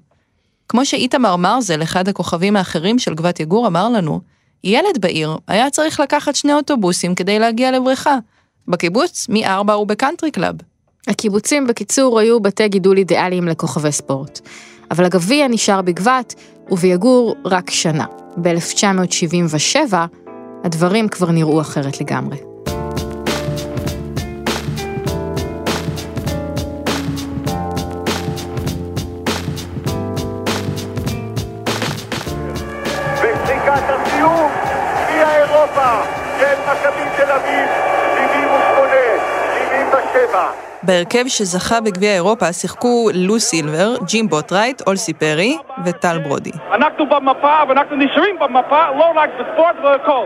כמו 0.70 0.86
שאיתמר 0.86 1.36
מרזל, 1.36 1.84
אחד 1.84 2.08
הכוכבים 2.08 2.56
האחרים 2.56 3.00
של 3.00 3.14
גבת 3.14 3.40
יגור, 3.40 3.68
אמר 3.68 3.90
לנו, 3.90 4.22
ילד 4.64 4.98
בעיר 5.00 5.38
היה 5.48 5.70
צריך 5.70 6.00
לקחת 6.00 6.36
שני 6.36 6.54
אוטובוסים 6.54 7.16
כדי 7.16 7.40
להגיע 7.40 7.72
לבריכה. 7.72 8.18
בקיבוץ, 8.68 9.28
מ-4 9.30 9.72
הוא 9.72 9.88
בקאנטרי 9.88 10.32
קלאב. 10.32 10.56
הקיבוצים, 11.08 11.68
בקיצור, 11.68 12.20
היו 12.20 12.40
בתי 12.40 12.68
גידול 12.68 12.98
אידיאליים 12.98 13.48
לכוכבי 13.48 13.92
ספורט. 13.92 14.40
אבל 14.92 15.06
הגביע 15.06 15.48
נשאר 15.48 15.82
בגבת, 15.82 16.36
וביגור 16.72 17.36
רק 17.46 17.70
שנה. 17.70 18.06
ב-1977, 18.38 19.94
הדברים 20.64 21.08
כבר 21.10 21.32
נראו 21.32 21.62
אחרת 21.62 22.02
לגמרי. 22.02 22.38
אירופה 35.22 36.02
78-77. 40.32 40.71
בהרכב 40.84 41.28
שזכה 41.28 41.82
בגביע 41.82 42.14
אירופה 42.14 42.54
שיחקו 42.54 43.10
לו 43.14 43.40
סילבר, 43.40 43.96
ג'ים 44.06 44.30
בוטרייט, 44.30 44.82
אולסי 44.88 45.14
פרי 45.14 45.58
וטל 45.86 46.20
ברודי. 46.20 46.52
אנחנו 46.74 47.06
במפה 47.10 47.60
ואנחנו 47.70 47.96
נשארים 47.96 48.36
במפה, 48.40 48.90
לא 49.00 49.06
רק 49.16 49.30
בספורט 49.40 49.76
ובכל. 49.80 50.26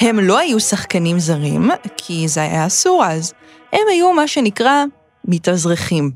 הם 0.00 0.20
לא 0.20 0.38
היו 0.38 0.60
שחקנים 0.60 1.18
זרים, 1.18 1.70
כי 1.96 2.28
זה 2.28 2.42
היה 2.42 2.66
אסור 2.66 3.04
אז. 3.04 3.32
הם 3.72 3.82
היו 3.90 4.12
מה 4.12 4.28
שנקרא 4.28 4.84
מתאזרחים. 5.24 6.10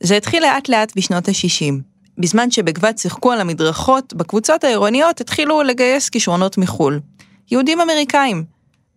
זה 0.00 0.16
התחיל 0.16 0.42
לאט 0.42 0.68
לאט 0.68 0.92
בשנות 0.96 1.28
ה-60. 1.28 1.74
בזמן 2.18 2.50
שבגבת 2.50 2.98
שיחקו 2.98 3.32
על 3.32 3.40
המדרכות, 3.40 4.14
בקבוצות 4.14 4.64
העירוניות 4.64 5.20
התחילו 5.20 5.62
לגייס 5.62 6.08
כישרונות 6.08 6.58
מחו"ל. 6.58 7.00
יהודים 7.50 7.80
אמריקאים. 7.80 8.44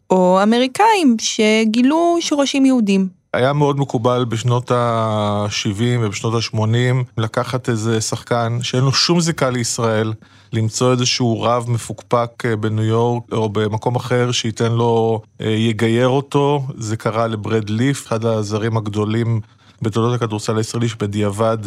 או 0.09 0.39
אמריקאים 0.43 1.15
שגילו 1.19 2.17
שורשים 2.19 2.65
יהודים. 2.65 3.20
היה 3.33 3.53
מאוד 3.53 3.79
מקובל 3.79 4.25
בשנות 4.29 4.71
ה-70 4.71 5.83
ובשנות 6.00 6.33
ה-80 6.33 7.03
לקחת 7.17 7.69
איזה 7.69 8.01
שחקן 8.01 8.57
שאין 8.61 8.83
לו 8.83 8.93
שום 8.93 9.21
זיקה 9.21 9.50
לישראל, 9.50 10.13
למצוא 10.53 10.91
איזשהו 10.91 11.41
רב 11.41 11.65
מפוקפק 11.69 12.45
אה, 12.45 12.55
בניו 12.55 12.83
יורק 12.83 13.23
או 13.31 13.50
במקום 13.50 13.95
אחר 13.95 14.31
שייתן 14.31 14.71
לו, 14.71 15.21
אה, 15.41 15.50
יגייר 15.50 16.07
אותו. 16.07 16.63
זה 16.77 16.97
קרה 16.97 17.27
לברד 17.27 17.69
ליף, 17.69 18.07
אחד 18.07 18.25
הזרים 18.25 18.77
הגדולים 18.77 19.41
בתולדות 19.81 20.21
הכדורסל 20.21 20.57
הישראלי, 20.57 20.89
שבדיעבד 20.89 21.57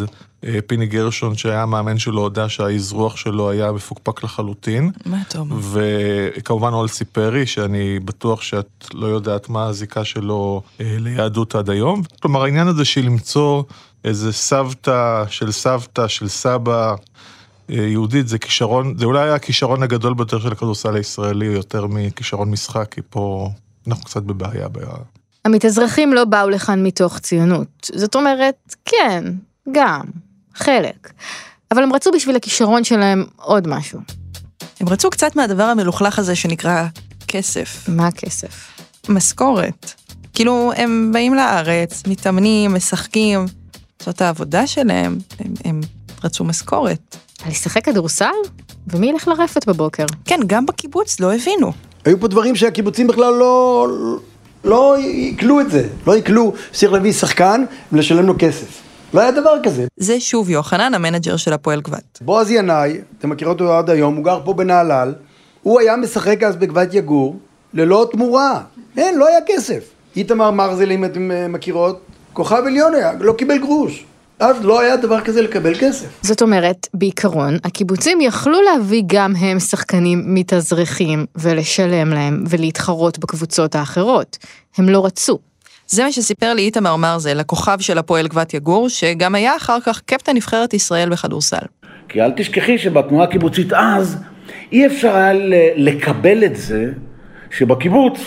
אה, 0.44 0.59
פיני 0.66 0.87
גרשון, 0.87 1.37
שהיה 1.37 1.62
המאמן 1.62 1.99
שלו, 1.99 2.21
הודה 2.21 2.49
שהאזרוח 2.49 3.16
שלו 3.16 3.50
היה 3.50 3.73
מפוקפק 3.73 4.25
לחלוטין. 4.25 4.90
מה 5.06 5.23
אתה 5.28 5.38
אומר? 5.38 5.56
וכמובן 5.73 6.73
אולסי 6.73 7.04
פרי, 7.04 7.47
שאני 7.47 8.00
בטוח 8.00 8.42
שאת 8.42 8.87
לא 8.94 9.06
יודעת 9.06 9.49
מה 9.49 9.66
הזיקה 9.66 10.04
שלו 10.04 10.62
אה, 10.80 10.97
ליהדות 10.99 11.54
עד 11.54 11.71
היום. 11.71 12.02
כלומר, 12.23 12.42
העניין 12.42 12.68
הזה 12.68 12.85
של 12.85 13.00
למצוא 13.00 13.62
איזה 14.04 14.33
סבתא 14.33 15.25
של 15.28 15.52
סבתא 15.52 16.09
של 16.09 16.28
סבא, 16.28 16.94
אה, 17.71 17.76
יהודית 17.76 18.28
זה 18.28 18.38
כישרון, 18.38 18.99
זה 18.99 19.04
אולי 19.04 19.30
הכישרון 19.30 19.83
הגדול 19.83 20.14
ביותר 20.14 20.38
של 20.38 20.52
הכדורסל 20.52 20.97
הישראלי, 20.97 21.47
יותר 21.47 21.87
מכישרון 21.87 22.50
משחק, 22.50 22.94
כי 22.94 23.00
פה 23.11 23.50
אנחנו 23.87 24.04
קצת 24.04 24.23
בבעיה. 24.23 24.68
המתאזרחים 25.44 26.12
לא 26.12 26.24
באו 26.24 26.50
לכאן 26.50 26.86
מתוך 26.86 27.18
ציונות. 27.18 27.90
זאת 27.94 28.14
אומרת, 28.14 28.74
כן, 28.84 29.24
גם, 29.72 30.04
חלק. 30.54 31.12
אבל 31.70 31.82
הם 31.82 31.92
רצו 31.92 32.10
בשביל 32.12 32.36
הכישרון 32.36 32.84
שלהם 32.84 33.24
עוד 33.36 33.68
משהו. 33.68 34.00
הם 34.80 34.88
רצו 34.88 35.10
קצת 35.10 35.36
מהדבר 35.36 35.62
המלוכלך 35.62 36.18
הזה 36.18 36.36
שנקרא 36.36 36.86
כסף. 37.28 37.88
מה 37.88 38.10
כסף? 38.10 38.80
משכורת. 39.08 39.92
כאילו, 40.32 40.72
הם 40.76 41.10
באים 41.12 41.34
לארץ, 41.34 42.02
מתאמנים, 42.06 42.74
משחקים, 42.74 43.44
זאת 44.02 44.20
העבודה 44.20 44.66
שלהם, 44.66 45.18
הם, 45.38 45.54
הם 45.64 45.80
רצו 46.24 46.44
משכורת. 46.44 47.16
לשחק 47.48 47.84
כדורסל? 47.84 48.34
ומי 48.86 49.06
ילך 49.06 49.28
לרפת 49.28 49.66
בבוקר? 49.66 50.06
כן, 50.24 50.40
גם 50.46 50.66
בקיבוץ 50.66 51.20
לא 51.20 51.34
הבינו. 51.34 51.72
היו 52.04 52.20
פה 52.20 52.28
דברים 52.28 52.56
שהקיבוצים 52.56 53.06
בכלל 53.06 53.32
לא... 53.34 53.86
לא 54.64 54.97
יקלו 54.99 55.61
את 55.61 55.71
זה, 55.71 55.88
לא 56.06 56.16
יקלו 56.16 56.52
שצריך 56.73 56.92
להביא 56.92 57.12
שחקן 57.12 57.64
ולשלם 57.92 58.26
לו 58.26 58.35
כסף. 58.38 58.83
לא 59.14 59.21
היה 59.21 59.30
דבר 59.30 59.56
כזה. 59.62 59.87
זה 59.97 60.21
שוב 60.21 60.50
יוחנן, 60.50 60.94
המנג'ר 60.94 61.37
של 61.37 61.52
הפועל 61.52 61.80
גבת. 61.80 62.18
בועז 62.21 62.50
ינאי, 62.50 63.00
אתם 63.18 63.30
מכירים 63.30 63.52
אותו 63.52 63.78
עד 63.78 63.90
היום, 63.90 64.16
הוא 64.16 64.25
גר 64.25 64.40
פה 64.44 64.52
בנהלל, 64.52 65.14
הוא 65.62 65.80
היה 65.80 65.97
משחק 65.97 66.42
אז 66.42 66.56
בגבת 66.56 66.94
יגור, 66.94 67.37
ללא 67.75 68.09
תמורה. 68.12 68.61
אין, 68.97 69.18
לא 69.18 69.28
היה 69.28 69.38
כסף. 69.47 69.85
איתמר 70.16 70.50
מרזל, 70.50 70.92
אם 70.92 71.04
אתם 71.04 71.30
אה, 71.30 71.49
מכירות, 71.49 72.00
כוכב 72.33 72.62
עליון 72.66 72.94
היה, 72.94 73.12
לא 73.21 73.33
קיבל 73.33 73.59
גרוש. 73.59 74.04
אז 74.44 74.64
לא 74.64 74.80
היה 74.80 74.96
דבר 74.96 75.20
כזה 75.20 75.42
לקבל 75.42 75.74
כסף. 75.74 76.06
זאת 76.22 76.42
אומרת, 76.42 76.88
בעיקרון, 76.94 77.56
הקיבוצים 77.64 78.20
יכלו 78.20 78.62
להביא 78.62 79.02
גם 79.06 79.36
הם 79.36 79.60
שחקנים 79.60 80.22
מתאזרחים 80.26 81.26
ולשלם 81.36 82.10
להם 82.10 82.44
ולהתחרות 82.48 83.18
בקבוצות 83.18 83.74
האחרות. 83.74 84.38
הם 84.78 84.88
לא 84.88 85.06
רצו. 85.06 85.38
זה 85.86 86.04
מה 86.04 86.12
שסיפר 86.12 86.54
לי 86.54 86.62
איתמר 86.62 86.96
מרזל, 86.96 87.40
הכוכב 87.40 87.80
של 87.80 87.98
הפועל 87.98 88.28
גבת 88.28 88.54
יגור, 88.54 88.88
שגם 88.88 89.34
היה 89.34 89.56
אחר 89.56 89.80
כך 89.80 90.00
קפטן 90.06 90.36
נבחרת 90.36 90.74
ישראל 90.74 91.08
בכדורסל. 91.08 91.66
כי 92.08 92.22
אל 92.22 92.30
תשכחי 92.36 92.78
שבתנועה 92.78 93.24
הקיבוצית 93.24 93.72
אז, 93.72 94.16
אי 94.72 94.86
אפשר 94.86 95.16
היה 95.16 95.32
לקבל 95.76 96.44
את 96.44 96.56
זה 96.56 96.92
שבקיבוץ 97.50 98.18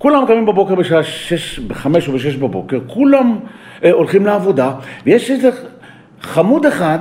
כולם 0.00 0.26
קמים 0.26 0.46
בבוקר 0.46 0.74
בשעה 0.74 1.04
שש, 1.04 1.58
בחמש 1.58 2.08
או 2.08 2.12
בשש 2.12 2.36
בבוקר, 2.36 2.78
כולם 2.86 3.38
אה, 3.84 3.92
הולכים 3.92 4.26
לעבודה, 4.26 4.72
ויש 5.06 5.30
איזה 5.30 5.50
חמוד 6.20 6.66
אחד 6.66 6.98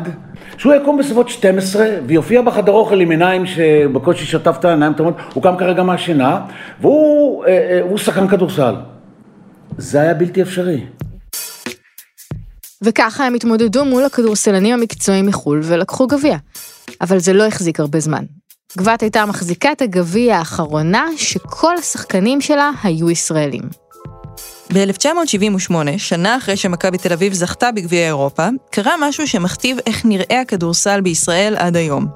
שהוא 0.57 0.73
יקום 0.73 0.97
בסביבות 0.97 1.29
12 1.29 1.87
ויופיע 2.05 2.41
בחדר 2.41 2.71
אוכל 2.71 3.01
עם 3.01 3.11
עיניים 3.11 3.45
שבקושי 3.45 4.25
שטף 4.25 4.55
את 4.59 4.65
העיניים, 4.65 4.93
הוא 5.33 5.43
קם 5.43 5.55
כרגע 5.57 5.83
מהשינה, 5.83 6.41
והוא 6.81 7.45
אה, 7.45 7.81
אה, 7.91 7.97
שחקן 7.97 8.27
כדורסל. 8.27 8.75
זה 9.77 10.01
היה 10.01 10.13
בלתי 10.13 10.41
אפשרי. 10.41 10.85
וככה 12.81 13.25
הם 13.25 13.33
התמודדו 13.33 13.85
מול 13.85 14.03
הכדורסלנים 14.03 14.73
המקצועיים 14.73 15.25
מחו"ל 15.25 15.59
ולקחו 15.63 16.07
גביע. 16.07 16.37
אבל 17.01 17.19
זה 17.19 17.33
לא 17.33 17.45
החזיק 17.45 17.79
הרבה 17.79 17.99
זמן. 17.99 18.23
גבת 18.77 19.01
הייתה 19.01 19.25
מחזיקת 19.25 19.81
הגביע 19.81 20.38
האחרונה 20.38 21.05
שכל 21.17 21.77
השחקנים 21.77 22.41
שלה 22.41 22.71
היו 22.83 23.09
ישראלים. 23.09 23.61
ב-1978, 24.73 25.73
שנה 25.97 26.38
אחרי 26.38 26.57
שמכבי 26.57 26.97
תל 26.97 27.13
אביב 27.13 27.33
זכתה 27.33 27.71
בגביע 27.71 28.05
אירופה, 28.05 28.47
קרה 28.71 28.93
משהו 28.99 29.27
שמכתיב 29.27 29.77
איך 29.85 30.05
נראה 30.05 30.41
הכדורסל 30.41 31.01
בישראל 31.01 31.55
עד 31.57 31.75
היום. 31.75 32.07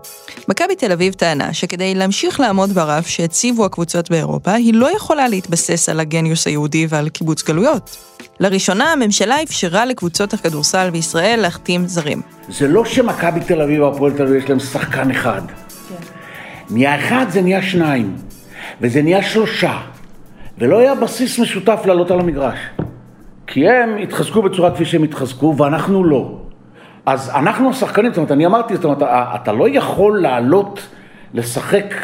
מכבי 0.47 0.75
תל 0.75 0.91
אביב 0.91 1.13
טענה 1.13 1.53
שכדי 1.53 1.95
להמשיך 1.95 2.39
לעמוד 2.39 2.69
ברף 2.69 3.07
שהציבו 3.07 3.65
הקבוצות 3.65 4.09
באירופה, 4.09 4.53
היא 4.53 4.73
לא 4.73 4.95
יכולה 4.95 5.27
להתבסס 5.27 5.89
על 5.89 5.99
הגניוס 5.99 6.47
היהודי 6.47 6.87
ועל 6.89 7.09
קיבוץ 7.09 7.43
גלויות. 7.43 7.97
לראשונה 8.39 8.91
הממשלה 8.91 9.43
אפשרה 9.43 9.85
לקבוצות 9.85 10.33
הכדורסל 10.33 10.89
בישראל 10.89 11.39
להחתים 11.41 11.87
זרים. 11.87 12.21
זה 12.49 12.67
לא 12.67 12.85
שמכבי 12.85 13.39
תל 13.39 13.61
אביב 13.61 13.81
והפועל 13.81 14.11
תל 14.11 14.23
אביב 14.23 14.43
יש 14.43 14.49
להם 14.49 14.59
שחקן 14.59 15.11
אחד. 15.11 15.41
נהיה 16.69 16.95
אחד 16.95 17.25
זה 17.29 17.41
נהיה 17.41 17.61
שניים, 17.61 18.15
וזה 18.81 19.01
נהיה 19.01 19.23
שלושה, 19.23 19.77
ולא 20.57 20.79
היה 20.79 20.95
בסיס 20.95 21.39
משותף 21.39 21.81
לעלות 21.85 22.11
על 22.11 22.19
המגרש. 22.19 22.59
כי 23.47 23.69
הם 23.69 23.97
התחזקו 23.97 24.41
בצורה 24.41 24.71
כפי 24.71 24.85
שהם 24.85 25.03
התחזקו, 25.03 25.55
ואנחנו 25.57 26.03
לא. 26.03 26.37
אז 27.05 27.29
אנחנו 27.29 27.69
השחקנים, 27.69 28.11
זאת 28.11 28.17
אומרת, 28.17 28.31
אני 28.31 28.45
אמרתי, 28.45 28.75
זאת 28.75 28.85
אומרת, 28.85 29.01
אתה 29.35 29.51
לא 29.51 29.69
יכול 29.69 30.21
לעלות, 30.21 30.87
לשחק, 31.33 31.95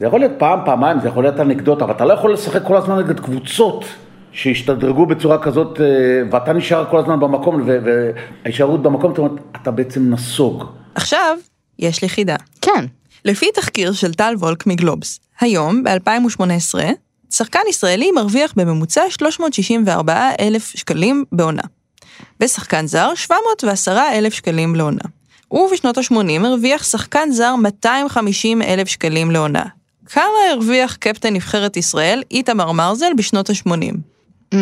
זה 0.00 0.06
יכול 0.06 0.20
להיות 0.20 0.32
פעם, 0.38 0.58
פעמיים, 0.64 1.00
זה 1.00 1.08
יכול 1.08 1.24
להיות 1.24 1.40
אנקדוטה, 1.40 1.84
אבל 1.84 1.94
אתה 1.94 2.04
לא 2.04 2.12
יכול 2.12 2.32
לשחק 2.32 2.62
כל 2.62 2.76
הזמן 2.76 2.98
נגד 2.98 3.20
קבוצות 3.20 3.84
שהשתדרגו 4.32 5.06
בצורה 5.06 5.38
כזאת, 5.38 5.80
אה, 5.80 5.86
ואתה 6.30 6.52
נשאר 6.52 6.84
כל 6.90 6.98
הזמן 6.98 7.20
במקום, 7.20 7.62
וההישארות 7.66 8.82
במקום, 8.82 9.10
זאת 9.10 9.18
אומרת, 9.18 9.32
אתה 9.62 9.70
בעצם 9.70 10.10
נסוג. 10.10 10.64
עכשיו, 10.94 11.36
יש 11.78 12.02
לי 12.02 12.08
חידה. 12.08 12.36
כן. 12.60 12.84
לפי 13.24 13.46
תחקיר 13.54 13.92
של 13.92 14.14
טל 14.14 14.34
וולק 14.38 14.66
מגלובס, 14.66 15.20
היום, 15.40 15.82
ב-2018, 15.82 16.74
שחקן 17.30 17.60
ישראלי 17.68 18.10
מרוויח 18.10 18.52
בממוצע 18.56 19.02
364 19.10 20.30
אלף 20.40 20.72
שקלים 20.76 21.24
בעונה. 21.32 21.62
ושחקן 22.40 22.86
זר, 22.86 23.14
710 23.14 24.02
אלף 24.12 24.34
שקלים 24.34 24.74
לעונה. 24.74 25.04
ובשנות 25.50 25.98
ה-80 25.98 26.46
הרוויח 26.46 26.84
שחקן 26.84 27.28
זר 27.30 27.56
250 27.56 28.62
אלף 28.62 28.88
שקלים 28.88 29.30
לעונה. 29.30 29.64
כמה 30.06 30.24
הרוויח 30.52 30.96
קפטן 30.96 31.34
נבחרת 31.34 31.76
ישראל 31.76 32.22
איתמר 32.30 32.72
מרזל 32.72 33.12
בשנות 33.16 33.50
ה-80? 33.50 33.94
Mm, 34.54 34.56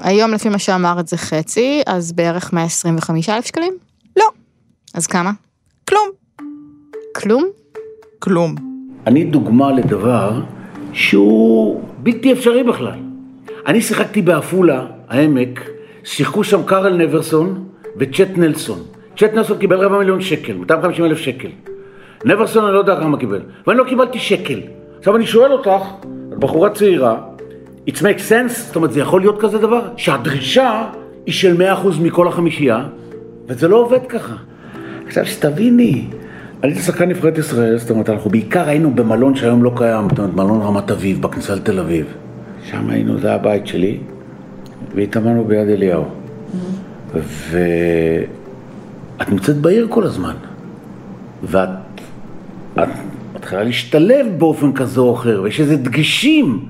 היום 0.00 0.32
לפי 0.32 0.48
מה 0.48 0.58
שאמרת 0.58 1.08
זה 1.08 1.16
חצי, 1.16 1.82
אז 1.86 2.12
בערך 2.12 2.52
125 2.52 3.28
אלף 3.28 3.46
שקלים? 3.46 3.74
לא. 4.16 4.28
אז 4.94 5.06
כמה? 5.06 5.30
כלום. 5.88 6.08
כלום? 7.14 7.63
כלום. 8.24 8.54
אני 9.06 9.24
דוגמה 9.24 9.72
לדבר 9.72 10.30
שהוא 10.92 11.80
בלתי 11.98 12.32
אפשרי 12.32 12.62
בכלל. 12.62 12.98
אני 13.66 13.80
שיחקתי 13.80 14.22
בעפולה, 14.22 14.86
העמק, 15.08 15.70
שיחקו 16.04 16.44
שם 16.44 16.62
קארל 16.62 16.96
נברסון 16.96 17.64
וצ'ט 17.96 18.36
נלסון. 18.36 18.78
צ'ט 19.16 19.34
נלסון 19.34 19.58
קיבל 19.58 19.76
רבע 19.76 19.98
מיליון 19.98 20.20
שקל, 20.20 20.52
250 20.52 21.04
אלף 21.04 21.18
שקל. 21.18 21.48
נברסון 22.24 22.64
אני 22.64 22.72
לא 22.74 22.78
יודע 22.78 23.00
כמה 23.00 23.18
קיבל, 23.18 23.40
ואני 23.66 23.78
לא 23.78 23.84
קיבלתי 23.84 24.18
שקל. 24.18 24.60
עכשיו 24.98 25.16
אני 25.16 25.26
שואל 25.26 25.52
אותך, 25.52 25.82
בחורה 26.38 26.70
צעירה, 26.70 27.16
it 27.90 27.94
makes 27.94 28.30
sense, 28.30 28.52
זאת 28.52 28.76
אומרת 28.76 28.92
זה 28.92 29.00
יכול 29.00 29.20
להיות 29.20 29.40
כזה 29.40 29.58
דבר, 29.58 29.80
שהדרישה 29.96 30.84
היא 31.26 31.34
של 31.34 31.56
100% 31.56 32.00
מכל 32.02 32.28
החמישייה, 32.28 32.84
וזה 33.46 33.68
לא 33.68 33.76
עובד 33.76 34.06
ככה. 34.08 34.34
עכשיו 35.06 35.26
שתביני, 35.26 36.04
הייתי 36.64 36.80
שחקן 36.80 37.08
נבחרת 37.08 37.38
ישראל, 37.38 37.78
זאת 37.78 37.90
אומרת, 37.90 38.10
אנחנו 38.10 38.30
בעיקר 38.30 38.68
היינו 38.68 38.94
במלון 38.94 39.36
שהיום 39.36 39.62
לא 39.62 39.72
קיים, 39.76 40.08
זאת 40.08 40.18
אומרת, 40.18 40.34
מלון 40.34 40.60
רמת 40.60 40.90
אביב, 40.90 41.22
בכניסה 41.22 41.54
לתל 41.54 41.78
אביב. 41.78 42.06
שם 42.64 42.90
היינו, 42.90 43.18
זה 43.18 43.32
הבית 43.32 43.66
שלי, 43.66 43.98
והתאמנו 44.94 45.44
ביד 45.44 45.68
אליהו. 45.68 46.04
ואת 47.50 49.28
נמצאת 49.28 49.56
בעיר 49.56 49.86
כל 49.90 50.04
הזמן, 50.04 50.34
ואת 51.42 51.68
את 52.74 52.88
מתחילה 53.34 53.62
להשתלב 53.62 54.26
באופן 54.38 54.72
כזה 54.72 55.00
או 55.00 55.14
אחר, 55.14 55.40
ויש 55.42 55.60
איזה 55.60 55.76
דגשים, 55.76 56.66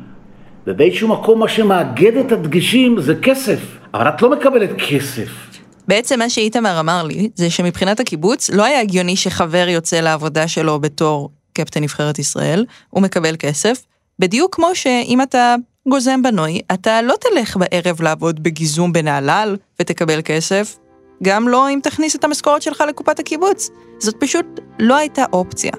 ובאיזשהו 0.67 1.09
מקום 1.09 1.41
מה 1.41 1.49
שמאגד 1.49 2.17
את 2.17 2.33
הדגשים 2.33 3.01
זה 3.01 3.15
כסף, 3.23 3.79
אבל 3.95 4.09
את 4.09 4.23
לא 4.23 4.31
מקבלת 4.31 4.71
כסף. 4.89 5.54
בעצם 5.89 6.19
מה 6.19 6.31
שאיתמר 6.31 6.81
אמר 6.81 7.03
לי, 7.03 7.29
זה 7.35 7.51
שמבחינת 7.51 8.01
הקיבוץ 8.01 8.51
לא 8.51 8.65
היה 8.65 8.81
הגיוני 8.81 9.17
שחבר 9.17 9.67
יוצא 9.69 10.01
לעבודה 10.01 10.49
שלו 10.49 10.81
בתור 10.81 11.31
קפטן 11.53 11.83
נבחרת 11.83 12.19
ישראל, 12.19 12.65
הוא 12.91 13.03
מקבל 13.03 13.37
כסף, 13.39 13.83
בדיוק 14.19 14.55
כמו 14.55 14.75
שאם 14.75 15.23
אתה 15.23 15.55
גוזם 15.89 16.23
בנוי, 16.23 16.61
אתה 16.75 17.03
לא 17.03 17.15
תלך 17.21 17.57
בערב 17.57 18.03
לעבוד 18.03 18.43
בגיזום 18.43 18.93
בנהלל 18.93 19.57
ותקבל 19.81 20.21
כסף, 20.25 20.79
גם 21.23 21.49
לא 21.49 21.71
אם 21.71 21.81
תכניס 21.83 22.17
את 22.17 22.25
המשכורת 22.25 22.63
שלך 22.63 22.85
לקופת 22.89 23.19
הקיבוץ. 23.19 23.71
זאת 23.99 24.15
פשוט 24.19 24.47
לא 24.79 24.97
הייתה 24.97 25.25
אופציה. 25.33 25.73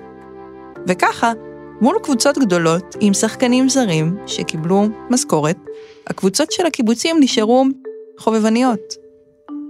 וככה, 0.88 1.32
מול 1.82 1.98
קבוצות 2.04 2.38
גדולות 2.38 2.96
עם 3.00 3.14
שחקנים 3.14 3.70
זרים 3.70 4.18
שקיבלו 4.28 4.88
משכורת, 5.10 5.58
הקבוצות 6.08 6.52
של 6.52 6.66
הקיבוצים 6.66 7.18
נשארו 7.20 7.66
חובבניות. 8.20 9.05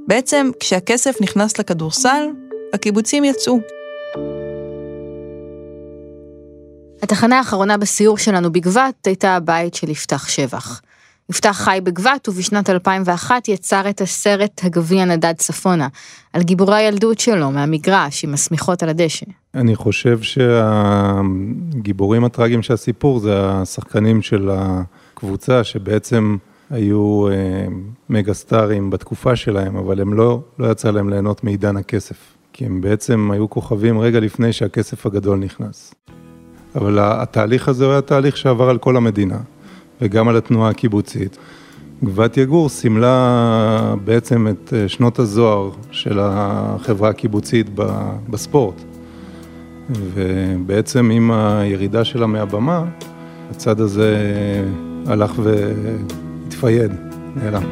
בעצם, 0.08 0.50
כשהכסף 0.60 1.16
נכנס 1.22 1.60
לכדורסל, 1.60 2.28
הקיבוצים 2.74 3.24
יצאו. 3.24 3.60
התחנה 7.02 7.38
האחרונה 7.38 7.78
בסיור 7.78 8.18
שלנו 8.18 8.52
בגבת 8.52 9.08
הייתה 9.08 9.36
הבית 9.36 9.74
של 9.74 9.90
יפתח 9.90 10.28
שבח. 10.28 10.82
יפתח 11.30 11.52
חי 11.52 11.80
בגבת 11.84 12.30
ובשנת 12.30 12.70
2001 12.70 13.48
יצר 13.48 13.90
את 13.90 14.02
הסרט 14.02 14.62
הגביע 14.64 15.06
נדד 15.06 15.34
צפונה, 15.38 15.88
על 16.34 16.44
גיבורי 16.44 16.76
הילדות 16.76 17.20
שלו 17.20 17.52
מהמגרש 17.52 18.24
עם 18.24 18.34
השמיכות 18.34 18.84
על 18.84 18.90
הדשא. 18.90 19.26
אני 19.56 19.76
חושב 19.76 20.20
שהגיבורים 20.22 22.24
הטראגיים 22.24 22.62
של 22.62 22.74
הסיפור 22.74 23.20
זה 23.20 23.46
השחקנים 23.46 24.22
של 24.22 24.50
הקבוצה 24.52 25.64
שבעצם 25.64 26.38
היו 26.70 27.28
אה, 27.28 27.68
מגה 28.10 28.34
סטארים 28.34 28.90
בתקופה 28.90 29.36
שלהם, 29.36 29.76
אבל 29.78 30.02
הם 30.02 30.14
לא, 30.14 30.42
לא 30.60 30.72
יצא 30.72 30.92
להם 30.92 31.10
ליהנות 31.10 31.44
מעידן 31.44 31.78
הכסף, 31.78 32.18
כי 32.54 32.66
הם 32.66 32.82
בעצם 32.82 33.32
היו 33.32 33.50
כוכבים 33.50 34.00
רגע 34.00 34.20
לפני 34.20 34.54
שהכסף 34.54 35.06
הגדול 35.06 35.40
נכנס. 35.40 35.94
אבל 36.76 37.00
התהליך 37.02 37.70
הזה 37.70 37.92
היה 37.92 38.02
תהליך 38.02 38.38
שעבר 38.38 38.70
על 38.70 38.78
כל 38.78 38.98
המדינה, 38.98 39.38
וגם 40.02 40.28
על 40.28 40.38
התנועה 40.38 40.70
הקיבוצית. 40.70 41.38
גבעת 42.04 42.38
יגור 42.38 42.70
סימלה 42.70 43.96
בעצם 44.04 44.48
את 44.48 44.74
אה, 44.74 44.88
שנות 44.88 45.20
הזוהר 45.20 45.72
של 45.92 46.20
החברה 46.22 47.10
הקיבוצית 47.10 47.68
בספורט. 48.30 48.82
ובעצם 49.90 51.12
עם 51.12 51.32
הירידה 51.32 52.04
שלה 52.04 52.28
מהבמה, 52.28 52.84
הצד 53.52 53.82
הזה 53.82 54.16
הלך 55.08 55.32
והתפייד, 56.56 56.92
נעלם. 57.36 57.64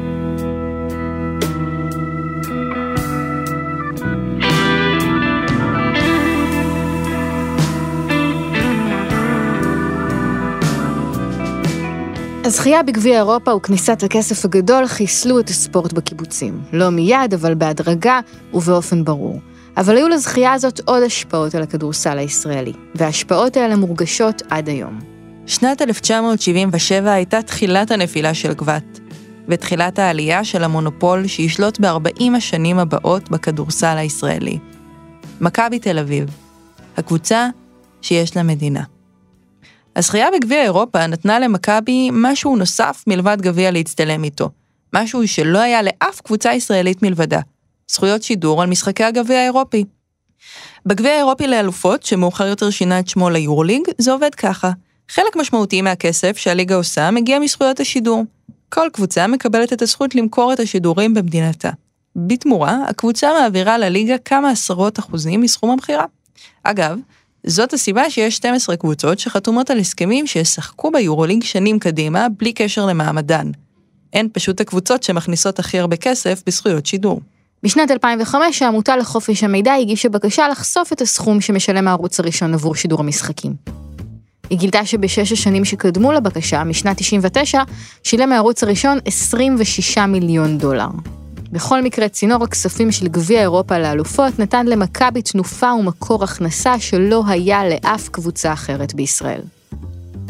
הזכייה 12.44 12.82
בגביע 12.82 13.16
אירופה 13.16 13.54
וכניסת 13.54 14.02
הכסף 14.02 14.44
הגדול 14.44 14.86
חיסלו 14.86 15.40
את 15.40 15.48
הספורט 15.48 15.92
בקיבוצים. 15.92 16.60
לא 16.72 16.90
מיד, 16.90 17.34
אבל 17.34 17.54
בהדרגה 17.54 18.20
ובאופן 18.54 19.04
ברור. 19.04 19.40
אבל 19.76 19.96
היו 19.96 20.08
לזכייה 20.08 20.52
הזאת 20.52 20.80
עוד 20.84 21.02
השפעות 21.02 21.54
על 21.54 21.62
הכדורסל 21.62 22.18
הישראלי, 22.18 22.72
וההשפעות 22.94 23.56
האלה 23.56 23.76
מורגשות 23.76 24.42
עד 24.50 24.68
היום. 24.68 25.13
שנת 25.46 25.82
1977 25.82 27.12
הייתה 27.12 27.42
תחילת 27.42 27.90
הנפילה 27.90 28.34
של 28.34 28.54
גבת, 28.54 29.00
ותחילת 29.48 29.98
העלייה 29.98 30.44
של 30.44 30.64
המונופול 30.64 31.26
שישלוט 31.26 31.80
ב-40 31.80 32.36
השנים 32.36 32.78
הבאות 32.78 33.30
בכדורסל 33.30 33.96
הישראלי. 33.98 34.58
מכבי 35.40 35.78
תל 35.78 35.98
אביב, 35.98 36.28
הקבוצה 36.96 37.48
שיש 38.02 38.36
לה 38.36 38.42
מדינה. 38.42 38.82
הזכייה 39.96 40.26
בגביע 40.36 40.62
אירופה 40.62 41.06
נתנה 41.06 41.38
למכבי 41.38 42.10
משהו 42.12 42.56
נוסף 42.56 43.04
מלבד 43.06 43.36
גביע 43.40 43.70
להצטלם 43.70 44.24
איתו, 44.24 44.50
משהו 44.94 45.28
שלא 45.28 45.58
היה 45.58 45.82
לאף 45.82 46.20
קבוצה 46.20 46.54
ישראלית 46.54 47.02
מלבדה, 47.02 47.40
זכויות 47.88 48.22
שידור 48.22 48.62
על 48.62 48.68
משחקי 48.68 49.04
הגביע 49.04 49.38
האירופי. 49.38 49.84
בגביע 50.86 51.12
האירופי 51.12 51.46
לאלופות, 51.46 52.02
שמאוחר 52.02 52.46
יותר 52.46 52.70
שינה 52.70 52.98
את 52.98 53.08
שמו 53.08 53.30
ליורליג, 53.30 53.82
זה 53.98 54.12
עובד 54.12 54.34
ככה. 54.34 54.70
חלק 55.08 55.36
משמעותי 55.36 55.82
מהכסף 55.82 56.36
שהליגה 56.36 56.74
עושה 56.74 57.10
מגיע 57.10 57.38
מזכויות 57.38 57.80
השידור. 57.80 58.24
כל 58.68 58.88
קבוצה 58.92 59.26
מקבלת 59.26 59.72
את 59.72 59.82
הזכות 59.82 60.14
למכור 60.14 60.52
את 60.52 60.60
השידורים 60.60 61.14
במדינתה. 61.14 61.70
בתמורה, 62.16 62.78
הקבוצה 62.88 63.30
מעבירה 63.40 63.78
לליגה 63.78 64.18
כמה 64.18 64.50
עשרות 64.50 64.98
אחוזים 64.98 65.40
מסכום 65.40 65.70
המכירה. 65.70 66.04
אגב, 66.62 66.98
זאת 67.46 67.72
הסיבה 67.72 68.10
שיש 68.10 68.36
12 68.36 68.76
קבוצות 68.76 69.18
שחתומות 69.18 69.70
על 69.70 69.78
הסכמים 69.78 70.26
שישחקו 70.26 70.90
ביורוליג 70.90 71.44
שנים 71.44 71.78
קדימה, 71.78 72.26
בלי 72.38 72.52
קשר 72.52 72.86
למעמדן. 72.86 73.50
הן 74.12 74.28
פשוט 74.32 74.60
הקבוצות 74.60 75.02
שמכניסות 75.02 75.58
הכי 75.58 75.78
הרבה 75.78 75.96
כסף 75.96 76.42
בזכויות 76.46 76.86
שידור. 76.86 77.20
בשנת 77.62 77.90
2005 77.90 78.62
העמותה 78.62 78.96
לחופש 78.96 79.44
המידע 79.44 79.74
הגישה 79.74 80.08
בקשה 80.08 80.48
לחשוף 80.48 80.92
את 80.92 81.00
הסכום 81.00 81.40
שמשלם 81.40 81.88
הערוץ 81.88 82.20
הראשון 82.20 82.54
עבור 82.54 82.74
שידור 82.74 83.00
המשחקים. 83.00 83.54
היא 84.50 84.58
גילתה 84.58 84.86
שבשש 84.86 85.32
השנים 85.32 85.64
שקדמו 85.64 86.12
לבקשה, 86.12 86.64
משנת 86.64 86.98
99, 86.98 87.62
שילם 88.02 88.32
הערוץ 88.32 88.62
הראשון 88.62 88.98
26 89.04 89.98
מיליון 89.98 90.58
דולר. 90.58 90.88
בכל 91.52 91.82
מקרה, 91.82 92.08
צינור 92.08 92.44
הכספים 92.44 92.92
של 92.92 93.08
גביע 93.08 93.40
אירופה 93.40 93.78
לאלופות 93.78 94.38
נתן 94.38 94.66
למכבי 94.66 95.22
תנופה 95.22 95.72
ומקור 95.72 96.24
הכנסה 96.24 96.78
שלא 96.78 97.22
היה 97.26 97.68
לאף 97.68 98.08
קבוצה 98.08 98.52
אחרת 98.52 98.94
בישראל. 98.94 99.40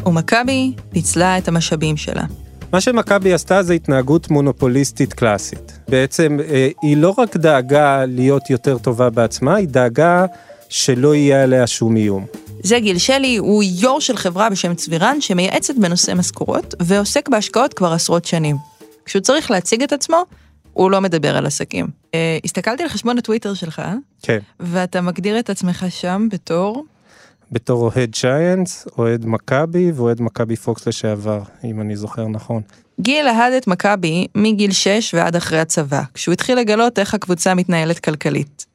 ומכבי 0.05 0.73
פיצלה 0.89 1.37
את 1.37 1.47
המשאבים 1.47 1.97
שלה. 1.97 2.23
מה 2.71 2.81
שמכבי 2.81 3.33
עשתה 3.33 3.63
זה 3.63 3.73
התנהגות 3.73 4.29
מונופוליסטית 4.29 5.13
קלאסית. 5.13 5.79
בעצם 5.89 6.37
אה, 6.49 6.69
היא 6.81 6.97
לא 6.97 7.13
רק 7.17 7.37
דאגה 7.37 8.05
להיות 8.05 8.49
יותר 8.49 8.77
טובה 8.77 9.09
בעצמה, 9.09 9.55
היא 9.55 9.67
דאגה 9.67 10.25
שלא 10.69 11.15
יהיה 11.15 11.43
עליה 11.43 11.67
שום 11.67 11.95
איום. 11.95 12.25
זה 12.63 12.79
גיל 12.79 12.97
שלי, 12.97 13.37
הוא 13.37 13.63
יו"ר 13.63 13.99
של 13.99 14.17
חברה 14.17 14.49
בשם 14.49 14.75
צבירן, 14.75 15.21
שמייעצת 15.21 15.75
בנושא 15.75 16.13
משכורות, 16.13 16.75
ועוסק 16.81 17.29
בהשקעות 17.29 17.73
כבר 17.73 17.93
עשרות 17.93 18.25
שנים. 18.25 18.55
כשהוא 19.05 19.21
צריך 19.21 19.51
להציג 19.51 19.83
את 19.83 19.93
עצמו, 19.93 20.23
הוא 20.73 20.91
לא 20.91 21.01
מדבר 21.01 21.37
על 21.37 21.45
עסקים. 21.45 21.87
אה, 22.13 22.37
הסתכלתי 22.45 22.83
על 22.83 22.89
חשבון 22.89 23.17
הטוויטר 23.17 23.53
שלך, 23.53 23.81
כן. 24.21 24.39
ואתה 24.59 25.01
מגדיר 25.01 25.39
את 25.39 25.49
עצמך 25.49 25.85
שם 25.89 26.27
בתור... 26.31 26.85
בתור 27.51 27.81
אוהד 27.81 28.15
ג'יינטס, 28.21 28.87
אוהד 28.97 29.25
מכבי 29.25 29.91
ואוהד 29.91 30.21
מכבי 30.21 30.55
פוקס 30.55 30.87
לשעבר, 30.87 31.41
אם 31.63 31.81
אני 31.81 31.95
זוכר 31.95 32.27
נכון. 32.27 32.61
גיל 32.99 33.27
אהד 33.27 33.53
את 33.53 33.67
מכבי 33.67 34.27
מגיל 34.35 34.71
6 34.71 35.13
ועד 35.13 35.35
אחרי 35.35 35.59
הצבא, 35.59 36.01
כשהוא 36.13 36.33
התחיל 36.33 36.59
לגלות 36.59 36.99
איך 36.99 37.13
הקבוצה 37.13 37.53
מתנהלת 37.53 37.99
כלכלית. 37.99 38.65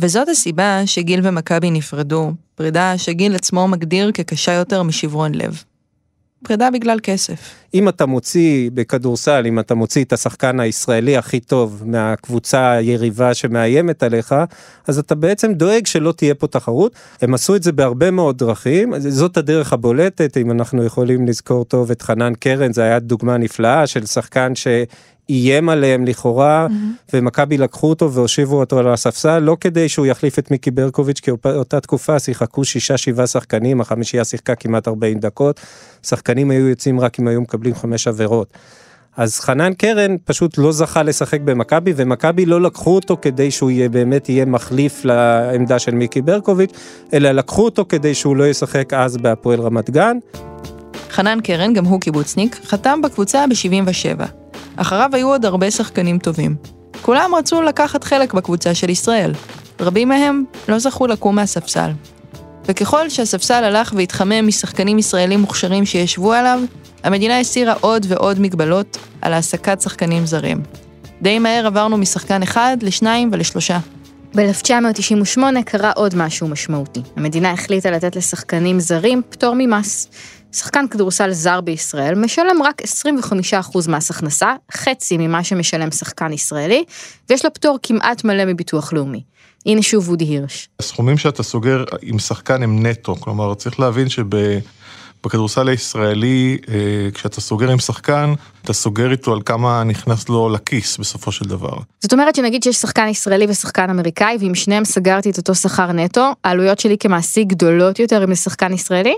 וזאת 0.00 0.28
הסיבה 0.28 0.82
שגיל 0.86 1.20
ומכבי 1.22 1.70
נפרדו, 1.70 2.32
פרידה 2.54 2.98
שגיל 2.98 3.34
עצמו 3.34 3.68
מגדיר 3.68 4.12
כקשה 4.12 4.52
יותר 4.52 4.82
משברון 4.82 5.34
לב. 5.34 5.62
פרידה 6.44 6.70
בגלל 6.70 6.98
כסף. 7.02 7.59
אם 7.74 7.88
אתה 7.88 8.06
מוציא 8.06 8.70
בכדורסל, 8.74 9.42
אם 9.46 9.58
אתה 9.58 9.74
מוציא 9.74 10.04
את 10.04 10.12
השחקן 10.12 10.60
הישראלי 10.60 11.16
הכי 11.16 11.40
טוב 11.40 11.82
מהקבוצה 11.86 12.70
היריבה 12.70 13.34
שמאיימת 13.34 14.02
עליך, 14.02 14.34
אז 14.86 14.98
אתה 14.98 15.14
בעצם 15.14 15.52
דואג 15.52 15.86
שלא 15.86 16.12
תהיה 16.12 16.34
פה 16.34 16.46
תחרות. 16.46 16.92
הם 17.22 17.34
עשו 17.34 17.56
את 17.56 17.62
זה 17.62 17.72
בהרבה 17.72 18.10
מאוד 18.10 18.38
דרכים, 18.38 18.94
זאת 18.98 19.36
הדרך 19.36 19.72
הבולטת, 19.72 20.36
אם 20.36 20.50
אנחנו 20.50 20.84
יכולים 20.84 21.26
לזכור 21.26 21.64
טוב 21.64 21.90
את 21.90 22.02
חנן 22.02 22.32
קרן, 22.34 22.72
זו 22.72 22.82
הייתה 22.82 22.98
דוגמה 22.98 23.36
נפלאה 23.36 23.86
של 23.86 24.06
שחקן 24.06 24.54
ש... 24.54 24.66
איים 25.30 25.68
עליהם 25.68 26.04
לכאורה, 26.04 26.66
mm-hmm. 26.66 27.10
ומכבי 27.12 27.58
לקחו 27.58 27.88
אותו 27.88 28.12
והושיבו 28.12 28.60
אותו 28.60 28.78
על 28.78 28.88
הספסל, 28.88 29.38
לא 29.38 29.56
כדי 29.60 29.88
שהוא 29.88 30.06
יחליף 30.06 30.38
את 30.38 30.50
מיקי 30.50 30.70
ברקוביץ', 30.70 31.20
כי 31.20 31.30
אותה 31.44 31.80
תקופה 31.80 32.18
שיחקו 32.18 32.64
שישה 32.64 32.96
שבעה 32.96 33.26
שחקנים, 33.26 33.80
החמישייה 33.80 34.24
שיחקה 34.24 34.54
כמעט 34.54 34.88
40 34.88 35.18
דקות, 35.18 35.60
שחקנים 36.02 36.50
היו 36.50 36.68
יוצאים 36.68 37.00
רק 37.00 37.20
אם 37.20 37.28
היו 37.28 37.40
מקבלים 37.40 37.59
חמש 37.74 38.08
עבירות. 38.08 38.54
אז 39.16 39.40
חנן 39.40 39.72
קרן 39.74 40.16
פשוט 40.24 40.58
לא 40.58 40.72
זכה 40.72 41.02
לשחק 41.02 41.40
במכבי, 41.40 41.92
ומכבי 41.96 42.46
לא 42.46 42.60
לקחו 42.60 42.94
אותו 42.94 43.16
כדי 43.22 43.50
שהוא 43.50 43.70
יהיה, 43.70 43.88
באמת 43.88 44.28
יהיה 44.28 44.44
מחליף 44.44 45.04
לעמדה 45.04 45.78
של 45.78 45.94
מיקי 45.94 46.22
ברקוביץ', 46.22 46.72
אלא 47.12 47.30
לקחו 47.30 47.64
אותו 47.64 47.84
כדי 47.88 48.14
שהוא 48.14 48.36
לא 48.36 48.46
ישחק 48.48 48.94
אז 48.94 49.16
בהפועל 49.16 49.60
רמת 49.60 49.90
גן. 49.90 50.16
חנן 51.10 51.40
קרן, 51.40 51.72
גם 51.72 51.84
הוא 51.84 52.00
קיבוצניק, 52.00 52.60
חתם 52.64 53.02
בקבוצה 53.02 53.44
ב-77. 53.46 54.24
אחריו 54.76 55.10
היו 55.12 55.28
עוד 55.28 55.44
הרבה 55.44 55.70
שחקנים 55.70 56.18
טובים. 56.18 56.56
כולם 57.02 57.34
רצו 57.34 57.62
לקחת 57.62 58.04
חלק 58.04 58.34
בקבוצה 58.34 58.74
של 58.74 58.90
ישראל. 58.90 59.32
רבים 59.80 60.08
מהם 60.08 60.44
לא 60.68 60.78
זכו 60.78 61.06
לקום 61.06 61.36
מהספסל. 61.36 61.90
וככל 62.64 63.08
שהספסל 63.08 63.64
הלך 63.64 63.92
והתחמם 63.96 64.46
משחקנים 64.46 64.98
ישראלים 64.98 65.40
מוכשרים 65.40 65.86
שישבו 65.86 66.32
עליו, 66.32 66.60
המדינה 67.04 67.40
הסירה 67.40 67.74
עוד 67.80 68.06
ועוד 68.08 68.40
מגבלות 68.40 68.98
על 69.22 69.32
העסקת 69.32 69.80
שחקנים 69.80 70.26
זרים. 70.26 70.62
די 71.22 71.38
מהר 71.38 71.66
עברנו 71.66 71.96
משחקן 71.96 72.42
אחד 72.42 72.76
לשניים 72.82 73.28
ולשלושה. 73.32 73.78
ב-1998 74.34 75.40
קרה 75.64 75.90
עוד 75.90 76.14
משהו 76.14 76.48
משמעותי. 76.48 77.00
המדינה 77.16 77.50
החליטה 77.50 77.90
לתת 77.90 78.16
לשחקנים 78.16 78.80
זרים 78.80 79.22
פטור 79.30 79.54
ממס. 79.58 80.08
שחקן 80.52 80.88
כדורסל 80.88 81.32
זר 81.32 81.60
בישראל 81.60 82.14
משלם 82.14 82.62
רק 82.62 82.82
25% 82.82 83.90
מס 83.90 84.10
הכנסה, 84.10 84.54
חצי 84.72 85.16
ממה 85.16 85.44
שמשלם 85.44 85.90
שחקן 85.90 86.32
ישראלי, 86.32 86.84
ויש 87.30 87.44
לו 87.44 87.54
פטור 87.54 87.78
כמעט 87.82 88.24
מלא 88.24 88.44
מביטוח 88.44 88.92
לאומי. 88.92 89.22
הנה 89.66 89.82
שוב 89.82 90.08
וודי 90.08 90.24
הירש. 90.24 90.68
הסכומים 90.80 91.18
שאתה 91.18 91.42
סוגר 91.42 91.84
עם 92.02 92.18
שחקן 92.18 92.62
הם 92.62 92.86
נטו, 92.86 93.16
כלומר 93.16 93.54
צריך 93.54 93.80
להבין 93.80 94.06
שבכדורסל 94.08 95.68
הישראלי, 95.68 96.58
אה, 96.68 96.74
כשאתה 97.14 97.40
סוגר 97.40 97.70
עם 97.70 97.78
שחקן, 97.78 98.34
אתה 98.64 98.72
סוגר 98.72 99.10
איתו 99.10 99.32
על 99.32 99.40
כמה 99.44 99.84
נכנס 99.84 100.28
לו 100.28 100.48
לכיס 100.48 100.98
בסופו 100.98 101.32
של 101.32 101.44
דבר. 101.44 101.76
זאת 102.00 102.12
אומרת 102.12 102.34
שנגיד 102.34 102.62
שיש 102.62 102.76
שחקן 102.76 103.08
ישראלי 103.08 103.46
ושחקן 103.48 103.90
אמריקאי, 103.90 104.36
ועם 104.40 104.54
שניהם 104.54 104.84
סגרתי 104.84 105.30
את 105.30 105.38
אותו 105.38 105.54
שכר 105.54 105.92
נטו, 105.92 106.32
העלויות 106.44 106.78
שלי 106.78 106.98
כמעסיק 106.98 107.48
גדולות 107.48 107.98
יותר 107.98 108.24
אם 108.24 108.30
לשחקן 108.30 108.72
ישראלי? 108.72 109.14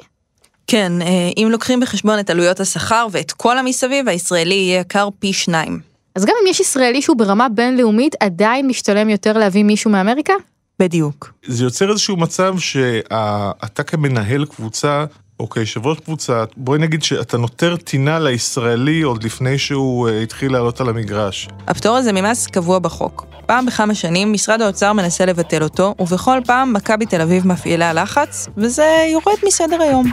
כן, 0.66 0.92
אה, 1.02 1.30
אם 1.36 1.48
לוקחים 1.50 1.80
בחשבון 1.80 2.18
את 2.18 2.30
עלויות 2.30 2.60
השכר 2.60 3.06
ואת 3.10 3.32
כל 3.32 3.58
המסביב, 3.58 4.08
הישראלי 4.08 4.54
יהיה 4.54 4.80
יקר 4.80 5.08
פי 5.18 5.32
שניים. 5.32 5.91
אז 6.14 6.24
גם 6.24 6.34
אם 6.42 6.46
יש 6.50 6.60
ישראלי 6.60 7.02
שהוא 7.02 7.16
ברמה 7.16 7.48
בינלאומית, 7.48 8.14
עדיין 8.20 8.66
משתלם 8.66 9.08
יותר 9.08 9.38
להביא 9.38 9.64
מישהו 9.64 9.90
מאמריקה? 9.90 10.32
בדיוק. 10.78 11.32
זה 11.46 11.64
יוצר 11.64 11.90
איזשהו 11.90 12.16
מצב 12.16 12.54
שאתה 12.58 13.82
כמנהל 13.82 14.44
קבוצה, 14.44 15.04
או 15.40 15.50
כיושב 15.50 15.86
ראש 15.86 15.98
קבוצה, 16.00 16.44
בואי 16.56 16.78
נגיד 16.78 17.02
שאתה 17.02 17.38
נותר 17.38 17.76
טינה 17.76 18.18
לישראלי 18.18 19.02
עוד 19.02 19.24
לפני 19.24 19.58
שהוא 19.58 20.08
uh, 20.08 20.12
התחיל 20.12 20.52
לעלות 20.52 20.80
על 20.80 20.88
המגרש. 20.88 21.48
הפטור 21.66 21.96
הזה 21.96 22.12
ממס 22.12 22.46
קבוע 22.46 22.78
בחוק. 22.78 23.26
פעם 23.46 23.66
בכמה 23.66 23.94
שנים 23.94 24.32
משרד 24.32 24.60
האוצר 24.60 24.92
מנסה 24.92 25.26
לבטל 25.26 25.62
אותו, 25.62 25.94
ובכל 25.98 26.38
פעם 26.46 26.72
מכבי 26.72 27.06
תל 27.06 27.20
אביב 27.20 27.46
מפעילה 27.46 27.92
לחץ, 27.92 28.48
וזה 28.56 29.08
יורד 29.12 29.38
מסדר 29.46 29.82
היום. 29.82 30.12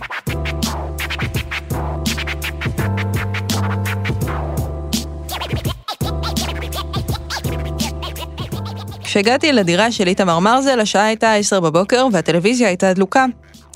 כשהגעתי 9.09 9.53
לדירה 9.53 9.91
של 9.91 10.07
איתמר 10.07 10.39
מרזל, 10.39 10.79
השעה 10.79 11.05
הייתה 11.05 11.33
עשר 11.33 11.59
בבוקר 11.59 12.07
והטלוויזיה 12.11 12.67
הייתה 12.67 12.93
דלוקה 12.93 13.25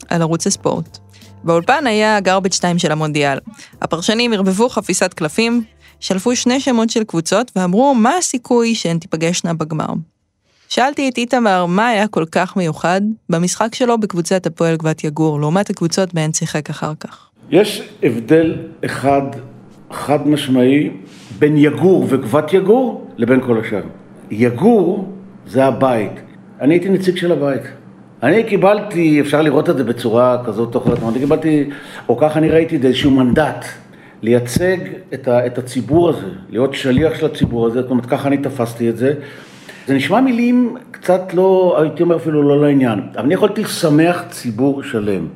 על 0.09 0.21
ערוץ 0.21 0.47
הספורט. 0.47 0.97
באולפן 1.43 1.87
היה 1.87 2.19
גרבג' 2.19 2.51
2 2.51 2.79
של 2.79 2.91
המונדיאל. 2.91 3.37
הפרשנים 3.81 4.33
ערבבו 4.33 4.69
חפיסת 4.69 5.13
קלפים, 5.13 5.63
שלפו 5.99 6.35
שני 6.35 6.59
שמות 6.59 6.89
של 6.89 7.03
קבוצות 7.03 7.51
ואמרו 7.55 7.95
מה 7.95 8.17
הסיכוי 8.17 8.75
שהן 8.75 8.99
תיפגשנה 8.99 9.53
בגמר. 9.53 9.87
שאלתי 10.69 11.09
את 11.09 11.17
איתמר 11.17 11.65
מה 11.65 11.87
היה 11.87 12.07
כל 12.07 12.25
כך 12.31 12.57
מיוחד 12.57 13.01
במשחק 13.29 13.75
שלו 13.75 13.97
בקבוצת 13.97 14.45
הפועל 14.45 14.75
גבת 14.75 15.03
יגור, 15.03 15.39
לעומת 15.39 15.69
הקבוצות 15.69 16.13
בהן 16.13 16.33
שיחק 16.33 16.69
אחר 16.69 16.93
כך. 16.99 17.29
יש 17.49 17.81
הבדל 18.03 18.57
אחד 18.85 19.21
חד 19.91 20.27
משמעי 20.27 20.89
בין 21.39 21.57
יגור 21.57 22.05
וגבת 22.09 22.53
יגור 22.53 23.07
לבין 23.17 23.41
כל 23.41 23.59
השאר. 23.59 23.83
יגור 24.31 25.13
זה 25.47 25.65
הבית. 25.65 26.11
אני 26.61 26.73
הייתי 26.73 26.89
נציג 26.89 27.17
של 27.17 27.31
הבית. 27.31 27.61
אני 28.23 28.43
קיבלתי, 28.43 29.21
אפשר 29.21 29.41
לראות 29.41 29.69
את 29.69 29.77
זה 29.77 29.83
בצורה 29.83 30.43
כזאת 30.45 30.75
או 30.75 30.81
אחרת, 30.81 30.97
אני 31.09 31.19
קיבלתי, 31.19 31.69
או 32.09 32.17
ככה 32.17 32.39
אני 32.39 32.49
ראיתי 32.49 32.75
את 32.75 32.81
זה, 32.81 32.87
איזשהו 32.87 33.11
מנדט, 33.11 33.65
לייצג 34.21 34.77
את, 35.13 35.27
ה, 35.27 35.45
את 35.45 35.57
הציבור 35.57 36.09
הזה, 36.09 36.27
להיות 36.49 36.73
שליח 36.73 37.19
של 37.19 37.25
הציבור 37.25 37.67
הזה, 37.67 37.81
זאת 37.81 37.91
אומרת, 37.91 38.05
ככה 38.05 38.27
אני 38.27 38.37
תפסתי 38.37 38.89
את 38.89 38.97
זה. 38.97 39.13
זה 39.87 39.93
נשמע 39.93 40.21
מילים 40.21 40.75
קצת 40.91 41.33
לא, 41.33 41.77
הייתי 41.81 42.03
אומר 42.03 42.15
אפילו 42.15 42.43
לא 42.43 42.67
לעניין, 42.67 42.99
אבל 43.15 43.23
אני 43.23 43.33
יכולתי 43.33 43.61
לשמח 43.61 44.23
ציבור 44.29 44.83
שלם. 44.83 45.27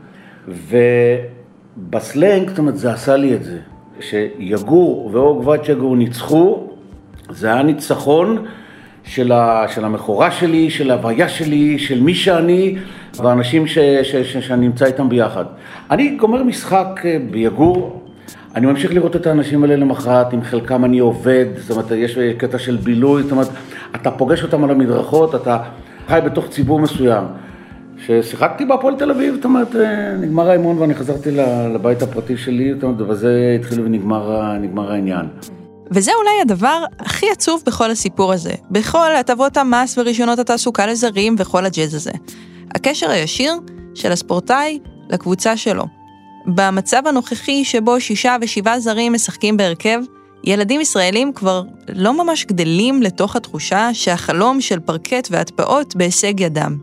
ובסלנג, 0.47 2.49
זאת 2.49 2.57
אומרת, 2.57 2.77
זה 2.77 2.93
עשה 2.93 3.15
לי 3.15 3.35
את 3.35 3.43
זה. 3.43 3.57
שיגור 3.99 5.09
ואור 5.13 5.43
גבת 5.43 5.69
יגור 5.69 5.95
ניצחו, 5.95 6.67
זה 7.29 7.47
היה 7.47 7.63
ניצחון. 7.63 8.45
של, 9.07 9.31
ה, 9.31 9.65
של 9.67 9.85
המכורה 9.85 10.31
שלי, 10.31 10.69
של 10.69 10.91
ההוויה 10.91 11.29
שלי, 11.29 11.79
של 11.79 12.01
מי 12.01 12.15
שאני 12.15 12.75
והאנשים 13.15 13.67
ש, 13.67 13.77
ש, 13.79 14.15
ש, 14.15 14.37
שאני 14.37 14.67
נמצא 14.67 14.85
איתם 14.85 15.09
ביחד. 15.09 15.45
אני 15.91 16.09
גומר 16.09 16.43
משחק 16.43 17.01
אה, 17.05 17.17
ביגור, 17.31 18.01
אני 18.55 18.65
ממשיך 18.65 18.93
לראות 18.93 19.15
את 19.15 19.27
האנשים 19.27 19.63
האלה 19.63 19.75
למחרת, 19.75 20.33
עם 20.33 20.43
חלקם 20.43 20.85
אני 20.85 20.99
עובד, 20.99 21.45
זאת 21.55 21.71
אומרת, 21.71 21.91
יש 21.91 22.17
קטע 22.37 22.59
של 22.59 22.75
בילוי, 22.75 23.23
זאת 23.23 23.31
אומרת, 23.31 23.47
אתה 23.95 24.11
פוגש 24.11 24.43
אותם 24.43 24.63
על 24.63 24.69
המדרכות, 24.69 25.35
אתה 25.35 25.57
חי 26.07 26.19
בתוך 26.25 26.49
ציבור 26.49 26.79
מסוים. 26.79 27.23
כששיחקתי 27.97 28.65
בהפועל 28.65 28.95
תל 28.95 29.11
אביב, 29.11 29.35
זאת 29.35 29.45
אומרת, 29.45 29.75
אה, 29.75 30.15
נגמר 30.21 30.49
האימון 30.49 30.77
ואני 30.77 30.95
חזרתי 30.95 31.31
לבית 31.73 32.01
הפרטי 32.01 32.37
שלי, 32.37 32.73
זאת 32.73 32.83
אומרת, 32.83 33.01
ובזה 33.01 33.57
התחיל 33.59 33.81
ונגמר 33.81 34.91
העניין. 34.91 35.25
וזה 35.91 36.11
אולי 36.17 36.41
הדבר 36.41 36.83
הכי 36.99 37.25
עצוב 37.31 37.63
בכל 37.65 37.91
הסיפור 37.91 38.33
הזה, 38.33 38.53
בכל 38.71 39.15
הטבות 39.15 39.57
המס 39.57 39.97
ורישיונות 39.97 40.39
התעסוקה 40.39 40.87
לזרים 40.87 41.35
וכל 41.37 41.65
הג'אז 41.65 41.93
הזה. 41.93 42.11
הקשר 42.75 43.09
הישיר 43.09 43.53
של 43.95 44.11
הספורטאי 44.11 44.79
לקבוצה 45.09 45.57
שלו. 45.57 45.85
במצב 46.45 47.01
הנוכחי 47.07 47.65
שבו 47.65 48.01
שישה 48.01 48.35
ושבעה 48.41 48.79
זרים 48.79 49.13
משחקים 49.13 49.57
בהרכב, 49.57 49.99
ילדים 50.43 50.81
ישראלים 50.81 51.33
כבר 51.33 51.63
לא 51.89 52.23
ממש 52.23 52.45
גדלים 52.45 53.01
לתוך 53.01 53.35
התחושה 53.35 53.89
שהחלום 53.93 54.61
של 54.61 54.79
פרקט 54.79 55.27
והטבעות 55.31 55.95
בהישג 55.95 56.39
ידם. 56.39 56.77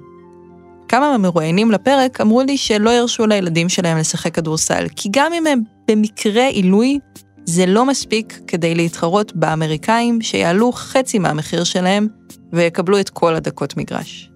כמה 0.88 1.10
מהמרואיינים 1.10 1.70
לפרק 1.70 2.20
אמרו 2.20 2.42
לי 2.42 2.56
שלא 2.56 2.90
ירשו 2.90 3.26
לילדים 3.26 3.68
שלהם 3.68 3.98
לשחק 3.98 4.34
כדורסל, 4.34 4.86
כי 4.96 5.08
גם 5.12 5.32
אם 5.32 5.46
הם 5.46 5.62
במקרה 5.88 6.46
עילוי, 6.46 6.98
זה 7.46 7.66
לא 7.66 7.86
מספיק 7.86 8.40
כדי 8.46 8.74
להתחרות 8.74 9.36
באמריקאים 9.36 10.22
שיעלו 10.22 10.72
חצי 10.72 11.18
מהמחיר 11.18 11.64
שלהם 11.64 12.06
ויקבלו 12.52 13.00
את 13.00 13.10
כל 13.10 13.34
הדקות 13.34 13.76
מגרש. 13.76 14.30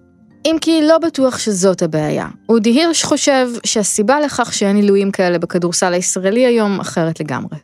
אם 0.45 0.55
כי 0.61 0.81
לא 0.87 0.97
בטוח 0.97 1.37
שזאת 1.37 1.81
הבעיה. 1.81 2.27
אודי 2.49 2.69
הירש 2.69 3.03
חושב 3.03 3.47
שהסיבה 3.65 4.19
לכך 4.19 4.53
שאין 4.53 4.75
עילויים 4.75 5.11
כאלה 5.11 5.39
בכדורסל 5.39 5.93
הישראלי 5.93 6.45
היום 6.45 6.79
אחרת 6.79 7.19
לגמרי. 7.19 7.57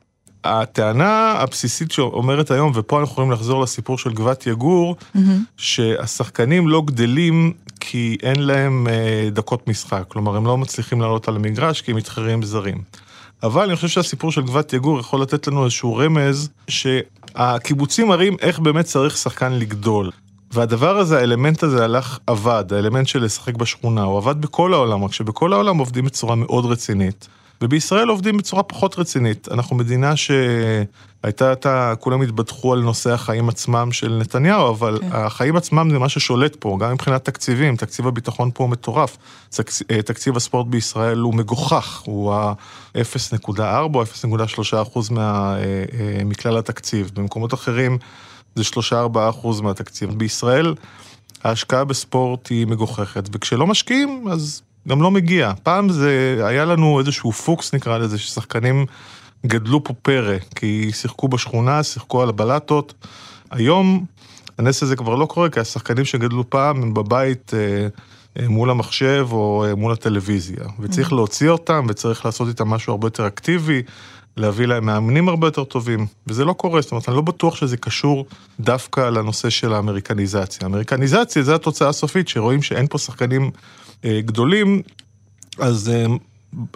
הטענה 0.44 1.32
הבסיסית 1.38 1.92
שאומרת 1.92 2.52
היום, 2.52 2.72
ופה 2.76 3.00
אנחנו 3.00 3.14
יכולים 3.14 3.32
לחזור 3.32 3.62
לסיפור 3.62 3.98
של 3.98 4.14
גבת 4.14 4.48
יגור, 4.48 4.96
mm-hmm. 5.00 5.20
שהשחקנים 5.58 6.68
לא 6.68 6.82
גדלים 6.86 7.54
כי 7.80 8.18
אין 8.24 8.40
להם 8.42 8.88
אה, 8.88 9.30
דקות 9.32 9.68
משחק. 9.68 10.04
כלומר, 10.08 10.36
הם 10.36 10.46
לא 10.46 10.58
מצליחים 10.58 11.02
לעלות 11.02 11.28
על 11.28 11.36
המגרש 11.36 11.82
כי 11.82 11.92
הם 11.92 11.98
מתחרים 11.98 12.44
זרים. 12.44 12.82
אבל 13.44 13.64
אני 13.64 13.76
חושב 13.76 13.88
שהסיפור 13.88 14.32
של 14.32 14.42
גבת 14.42 14.74
יגור 14.74 15.00
יכול 15.00 15.22
לתת 15.22 15.48
לנו 15.48 15.64
איזשהו 15.64 15.96
רמז 15.96 16.50
שהקיבוצים 16.68 18.08
מראים 18.08 18.36
איך 18.42 18.60
באמת 18.60 18.86
צריך 18.86 19.18
שחקן 19.18 19.54
לגדול. 19.54 20.12
והדבר 20.52 20.98
הזה, 20.98 21.18
האלמנט 21.20 21.64
הזה 21.64 21.84
הלך, 21.84 22.20
עבד, 22.28 22.74
האלמנט 22.74 23.08
של 23.08 23.24
לשחק 23.24 23.56
בשכונה, 23.56 24.04
הוא 24.04 24.18
עבד 24.18 24.42
בכל 24.42 24.74
העולם, 24.74 25.04
רק 25.04 25.14
שבכל 25.14 25.54
העולם 25.54 25.78
עובדים 25.78 26.06
בצורה 26.06 26.36
מאוד 26.36 26.66
רצינית. 26.66 27.28
ובישראל 27.62 28.10
עובדים 28.10 28.38
בצורה 28.38 28.64
פחות 28.64 29.00
רצינית. 29.00 29.48
אנחנו 29.52 29.76
מדינה 29.76 30.16
שהייתה, 30.16 31.54
אתה, 31.54 31.94
כולם 32.00 32.22
התבדחו 32.22 32.74
על 32.74 32.80
נושא 32.80 33.12
החיים 33.12 33.50
עצמם 33.50 33.92
של 33.92 34.18
נתניהו, 34.22 34.70
אבל 34.70 35.00
כן. 35.02 35.08
החיים 35.12 35.56
עצמם 35.56 35.90
זה 35.92 36.00
מה 36.00 36.10
ששולט 36.10 36.56
פה, 36.60 36.78
גם 36.80 36.94
מבחינת 36.94 37.26
תקציבים, 37.26 37.76
תקציב 37.76 38.08
הביטחון 38.08 38.52
פה 38.54 38.64
הוא 38.64 38.72
מטורף. 38.72 39.18
אה, 39.92 40.02
תקציב 40.02 40.38
הספורט 40.38 40.68
בישראל 40.68 41.18
הוא 41.18 41.34
מגוחך, 41.34 42.02
הוא 42.06 42.34
ה-0.4 42.34 43.60
או 43.94 44.04
0.3 44.04 44.82
אחוז 44.82 45.10
מה, 45.10 45.56
מכלל 46.26 46.58
התקציב. 46.58 47.12
במקומות 47.14 47.54
אחרים 47.54 47.98
זה 48.56 48.64
3-4 48.92 49.30
אחוז 49.30 49.62
מהתקציב. 49.62 50.10
בישראל 50.10 50.76
ההשקעה 51.44 51.84
בספורט 51.84 52.50
היא 52.50 52.68
מגוחכת, 52.68 53.30
וכשלא 53.34 53.68
משקיעים, 53.68 54.28
אז 54.32 54.62
גם 54.88 55.02
לא 55.02 55.12
מגיע. 55.12 55.52
פעם 55.64 55.90
זה, 55.90 56.42
היה 56.44 56.66
לנו 56.66 57.00
איזשהו 57.00 57.32
פוקס 57.32 57.74
נקרא 57.74 57.98
לזה, 57.98 58.18
ששחקנים 58.18 58.86
גדלו 59.46 59.84
פה 59.84 59.94
פרא, 59.94 60.38
כי 60.56 60.92
שיחקו 60.94 61.28
בשכונה, 61.28 61.84
שיחקו 61.84 62.22
על 62.22 62.30
הבלטות. 62.30 62.94
היום 63.52 64.06
הנס 64.58 64.84
הזה 64.84 64.96
כבר 64.96 65.16
לא 65.16 65.26
קורה, 65.26 65.50
כי 65.50 65.60
השחקנים 65.60 66.06
שגדלו 66.06 66.50
פעם 66.50 66.82
הם 66.82 66.94
בבית 66.94 67.52
אה, 67.54 67.88
מול 68.42 68.70
המחשב 68.70 69.28
או 69.32 69.66
אה, 69.68 69.76
מול 69.76 69.94
הטלוויזיה. 69.94 70.64
וצריך 70.80 71.12
mm. 71.12 71.16
להוציא 71.16 71.50
אותם, 71.50 71.86
וצריך 71.90 72.26
לעשות 72.26 72.48
איתם 72.48 72.68
משהו 72.68 72.92
הרבה 72.92 73.08
יותר 73.08 73.28
אקטיבי, 73.28 73.82
להביא 74.38 74.66
להם 74.66 74.86
מאמנים 74.86 75.30
הרבה 75.30 75.48
יותר 75.48 75.64
טובים, 75.64 76.06
וזה 76.28 76.46
לא 76.46 76.54
קורה, 76.54 76.82
זאת 76.82 76.92
אומרת, 76.92 77.10
אני 77.10 77.16
לא 77.16 77.22
בטוח 77.22 77.56
שזה 77.56 77.78
קשור 77.78 78.26
דווקא 78.60 79.02
לנושא 79.02 79.50
של 79.50 79.74
האמריקניזציה. 79.74 80.60
האמריקניזציה 80.62 81.44
זה 81.44 81.56
התוצאה 81.56 81.90
הסופית, 81.90 82.28
שרואים 82.28 82.62
שאין 82.62 82.88
פה 82.88 82.98
שחקנים 82.98 83.52
אה, 84.06 84.20
גדולים, 84.22 84.82
אז 85.60 85.92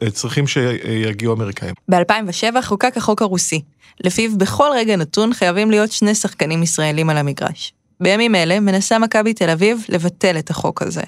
אה, 0.04 0.10
צריכים 0.12 0.48
שיגיעו 0.48 1.34
אמריקאים. 1.34 1.74
ב-2007 1.92 2.62
חוקק 2.62 2.94
החוק 2.98 3.22
הרוסי, 3.22 3.62
לפיו 4.04 4.38
בכל 4.38 4.70
רגע 4.76 4.96
נתון 4.96 5.34
חייבים 5.34 5.72
להיות 5.72 5.92
שני 5.92 6.16
שחקנים 6.16 6.64
ישראלים 6.64 7.10
על 7.10 7.18
המגרש. 7.18 7.74
בימים 8.00 8.36
אלה 8.36 8.60
מנסה 8.60 9.00
מכבי 9.00 9.34
תל 9.34 9.50
אביב 9.50 9.86
לבטל 9.90 10.38
את 10.40 10.50
החוק 10.50 10.82
הזה. 10.82 11.04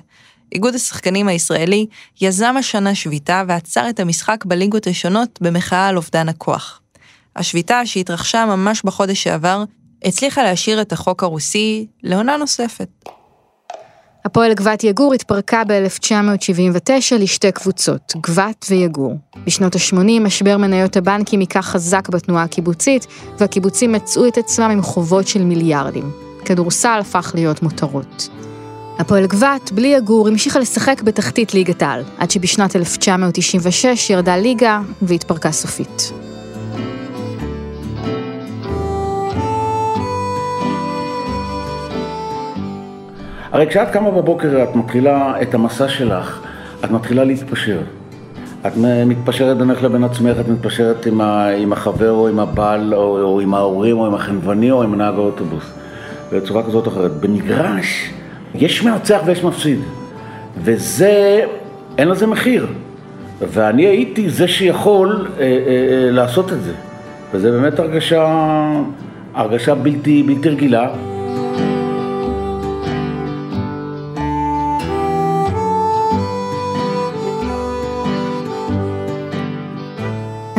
איגוד 0.52 0.76
השחקנים 0.76 1.28
הישראלי 1.28 1.86
יזם 2.22 2.56
השנה 2.58 2.96
שביתה 2.96 3.44
ועצר 3.48 3.90
את 3.90 4.00
המשחק 4.00 4.46
בליגות 4.46 4.88
השונות 4.88 5.40
במחאה 5.42 5.88
על 5.88 5.98
אובדן 5.98 6.30
הכוח. 6.30 6.82
השביתה, 7.36 7.86
שהתרחשה 7.86 8.46
ממש 8.46 8.82
בחודש 8.86 9.24
שעבר, 9.24 9.64
הצליחה 10.06 10.44
להשאיר 10.44 10.82
את 10.82 10.92
החוק 10.92 11.24
הרוסי 11.24 11.88
לעונה 12.04 12.38
נוספת. 12.38 12.90
הפועל 14.26 14.54
גבת 14.54 14.84
יגור 14.84 15.14
התפרקה 15.14 15.64
ב-1979 15.68 17.16
לשתי 17.20 17.52
קבוצות, 17.52 18.14
גבת 18.22 18.66
ויגור. 18.70 19.16
בשנות 19.46 19.76
ה-80 19.76 20.20
משבר 20.22 20.58
מניות 20.58 20.98
הבנקים 20.98 21.40
היכה 21.40 21.62
חזק 21.62 22.10
בתנועה 22.10 22.44
הקיבוצית, 22.44 23.08
והקיבוצים 23.38 23.92
מצאו 23.92 24.28
את 24.28 24.38
עצמם 24.38 24.70
עם 24.72 24.82
חובות 24.82 25.28
של 25.28 25.44
מיליארדים. 25.44 26.12
כדורסל 26.46 26.98
הפך 27.02 27.32
להיות 27.36 27.64
מותרות. 27.64 28.30
הפועל 29.02 29.26
גבת, 29.26 29.72
בלי 29.72 29.88
יגור, 29.88 30.28
המשיכה 30.28 30.60
לשחק 30.60 31.02
בתחתית 31.02 31.54
ליגת 31.54 31.82
העל, 31.82 32.04
עד 32.18 32.32
שבשנת 32.32 32.76
1996 32.76 34.10
ירדה 34.10 34.38
ליגה 34.38 34.82
והתפרקה 35.02 35.52
סופית. 35.52 36.12
הרי 43.52 43.68
כשאת 43.70 43.92
קמה 43.94 44.12
בבוקר, 44.12 44.64
את 44.64 44.76
מתחילה 44.76 45.42
את 45.42 45.54
המסע 45.54 45.90
שלך, 45.90 46.42
את 46.86 46.92
מתחילה 46.92 47.24
להתפשר. 47.24 47.80
את 48.68 48.74
מתפשרת 49.06 49.58
בינך 49.58 49.84
לבין 49.84 50.04
עצמך, 50.04 50.38
את 50.40 50.48
מתפשרת 50.48 51.06
עם, 51.06 51.22
ה, 51.22 51.48
עם 51.48 51.74
החבר 51.74 52.12
או 52.12 52.28
עם 52.28 52.40
הבעל 52.40 52.94
או, 52.94 53.22
או 53.22 53.40
עם 53.40 53.54
ההורים 53.54 53.98
או 53.98 54.06
עם 54.06 54.14
החנווני 54.14 54.72
או 54.72 54.84
עם 54.84 54.96
נהג 54.96 55.14
האוטובוס. 55.14 55.64
בצורה 56.32 56.64
כזאת 56.64 56.88
או 56.88 56.92
אחרת. 56.92 57.12
במגרש 57.12 58.12
יש 58.56 58.84
מנצח 58.84 59.22
ויש 59.26 59.44
מפסיד. 59.44 59.80
וזה, 60.64 61.46
אין 61.98 62.08
לזה 62.08 62.28
מחיר. 62.28 62.68
ואני 63.40 63.86
הייתי 63.86 64.30
זה 64.30 64.48
שיכול 64.48 65.28
אה, 65.40 65.44
אה, 65.44 65.48
אה, 65.48 66.12
לעשות 66.12 66.54
את 66.54 66.64
זה. 66.64 66.72
וזה 67.34 67.52
באמת 67.52 67.80
הרגשה, 67.80 68.28
הרגשה 69.34 69.76
בלתי, 69.76 70.24
בלתי 70.24 70.50
רגילה. 70.50 70.90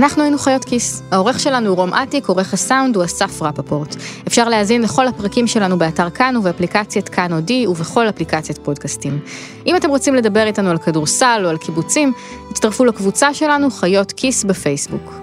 אנחנו 0.03 0.23
היינו 0.23 0.39
חיות 0.39 0.65
כיס. 0.65 1.03
העורך 1.11 1.41
שלנו 1.41 1.69
הוא 1.69 1.77
רום 1.77 1.95
אטיק, 1.95 2.27
עורך 2.27 2.55
הסאונד 2.55 2.97
הוא 2.97 3.05
אסף 3.05 3.43
רפפורט. 3.43 3.97
אפשר 4.29 4.49
להאזין 4.49 4.83
לכל 4.83 5.09
הפרקים 5.09 5.47
שלנו 5.47 5.79
באתר 5.79 6.11
כאן 6.11 6.37
ובאפליקציית 6.37 7.09
כאן 7.09 7.33
אודי 7.33 7.67
ובכל 7.67 8.09
אפליקציית 8.09 8.59
פודקאסטים. 8.59 9.21
אם 9.67 9.77
אתם 9.77 9.89
רוצים 9.89 10.15
לדבר 10.15 10.47
איתנו 10.47 10.71
על 10.71 10.79
כדורסל 10.79 11.41
או 11.45 11.51
על 11.51 11.57
קיבוצים, 11.57 12.13
הצטרפו 12.51 12.85
לקבוצה 12.85 13.35
שלנו 13.35 13.71
חיות 13.71 14.13
כיס 14.13 14.45
בפייסבוק. 14.45 15.15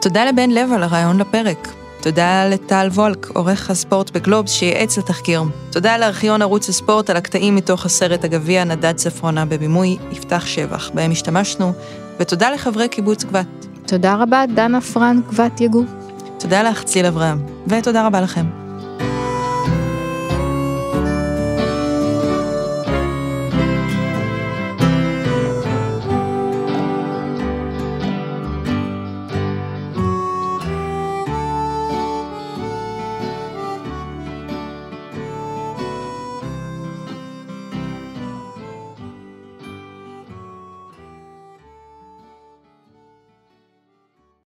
תודה 0.00 0.24
לבן 0.24 0.50
לב 0.50 0.72
על 0.72 0.82
הרעיון 0.82 1.18
לפרק. 1.18 1.68
תודה 2.00 2.48
לטל 2.48 2.88
וולק, 2.92 3.30
עורך 3.34 3.70
הספורט 3.70 4.10
בגלובס, 4.10 4.50
שייעץ 4.52 4.98
לתחקיר. 4.98 5.42
תודה 5.70 5.98
לארכיון 5.98 6.42
ערוץ 6.42 6.68
הספורט 6.68 7.10
על 7.10 7.16
הקטעים 7.16 7.56
מתוך 7.56 7.86
הסרט 7.86 8.24
הגביע 8.24 8.64
נדד 8.64 8.96
צפרונה 8.96 9.44
בבימוי 9.44 9.96
יפתח 10.12 10.46
שבח, 10.46 10.90
בהם 10.94 11.10
השתמשנו, 11.10 11.72
ותודה 12.20 12.50
לחברי 12.50 12.88
קיבוץ 12.88 13.24
גבת. 13.24 13.75
תודה 13.86 14.14
רבה, 14.14 14.44
דנה 14.54 14.80
פרנק 14.80 15.32
בת 15.32 15.60
יגור. 15.60 15.84
תודה 16.38 16.62
לך, 16.62 16.82
ציל 16.82 17.06
אברהם, 17.06 17.38
ותודה 17.66 18.06
רבה 18.06 18.20
לכם. 18.20 18.65